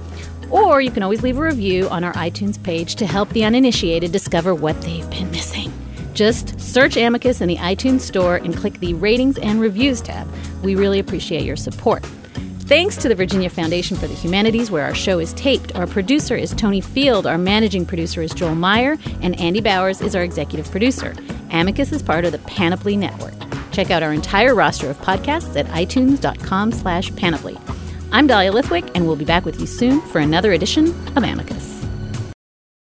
Or 0.50 0.80
you 0.80 0.90
can 0.90 1.02
always 1.02 1.22
leave 1.22 1.38
a 1.38 1.42
review 1.42 1.88
on 1.88 2.04
our 2.04 2.12
iTunes 2.14 2.62
page 2.62 2.94
to 2.96 3.06
help 3.06 3.28
the 3.30 3.44
uninitiated 3.44 4.12
discover 4.12 4.54
what 4.54 4.80
they've 4.82 5.08
been 5.10 5.30
missing. 5.30 5.72
Just 6.14 6.58
search 6.60 6.96
Amicus 6.96 7.40
in 7.40 7.48
the 7.48 7.56
iTunes 7.56 8.00
store 8.00 8.36
and 8.36 8.56
click 8.56 8.78
the 8.80 8.94
Ratings 8.94 9.38
and 9.38 9.60
Reviews 9.60 10.00
tab. 10.00 10.28
We 10.62 10.74
really 10.74 10.98
appreciate 10.98 11.42
your 11.44 11.56
support. 11.56 12.04
Thanks 12.68 12.98
to 12.98 13.08
the 13.08 13.14
Virginia 13.14 13.48
Foundation 13.48 13.96
for 13.96 14.06
the 14.06 14.12
Humanities, 14.12 14.70
where 14.70 14.84
our 14.84 14.94
show 14.94 15.18
is 15.18 15.32
taped. 15.32 15.74
Our 15.74 15.86
producer 15.86 16.36
is 16.36 16.52
Tony 16.52 16.82
Field, 16.82 17.26
our 17.26 17.38
managing 17.38 17.86
producer 17.86 18.20
is 18.20 18.34
Joel 18.34 18.56
Meyer, 18.56 18.98
and 19.22 19.40
Andy 19.40 19.62
Bowers 19.62 20.02
is 20.02 20.14
our 20.14 20.22
executive 20.22 20.70
producer. 20.70 21.16
Amicus 21.50 21.92
is 21.92 22.02
part 22.02 22.26
of 22.26 22.32
the 22.32 22.40
Panoply 22.40 22.94
Network. 22.94 23.32
Check 23.72 23.90
out 23.90 24.02
our 24.02 24.12
entire 24.12 24.54
roster 24.54 24.90
of 24.90 24.98
podcasts 24.98 25.56
at 25.56 25.64
itunes.com 25.68 26.72
slash 26.72 27.10
panoply. 27.16 27.56
I'm 28.12 28.26
Dahlia 28.26 28.52
Lithwick, 28.52 28.90
and 28.94 29.06
we'll 29.06 29.16
be 29.16 29.24
back 29.24 29.46
with 29.46 29.58
you 29.58 29.66
soon 29.66 30.02
for 30.02 30.18
another 30.18 30.52
edition 30.52 30.88
of 31.16 31.24
Amicus. 31.24 31.86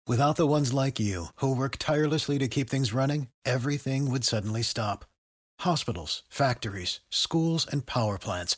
Without 0.05 0.35
the 0.35 0.47
ones 0.47 0.73
like 0.73 0.99
you, 0.99 1.27
who 1.35 1.55
work 1.55 1.77
tirelessly 1.77 2.37
to 2.39 2.49
keep 2.49 2.69
things 2.69 2.91
running, 2.91 3.29
everything 3.45 4.11
would 4.11 4.25
suddenly 4.25 4.63
stop. 4.63 5.05
Hospitals, 5.59 6.23
factories, 6.29 6.99
schools, 7.09 7.65
and 7.71 7.85
power 7.85 8.17
plants 8.17 8.57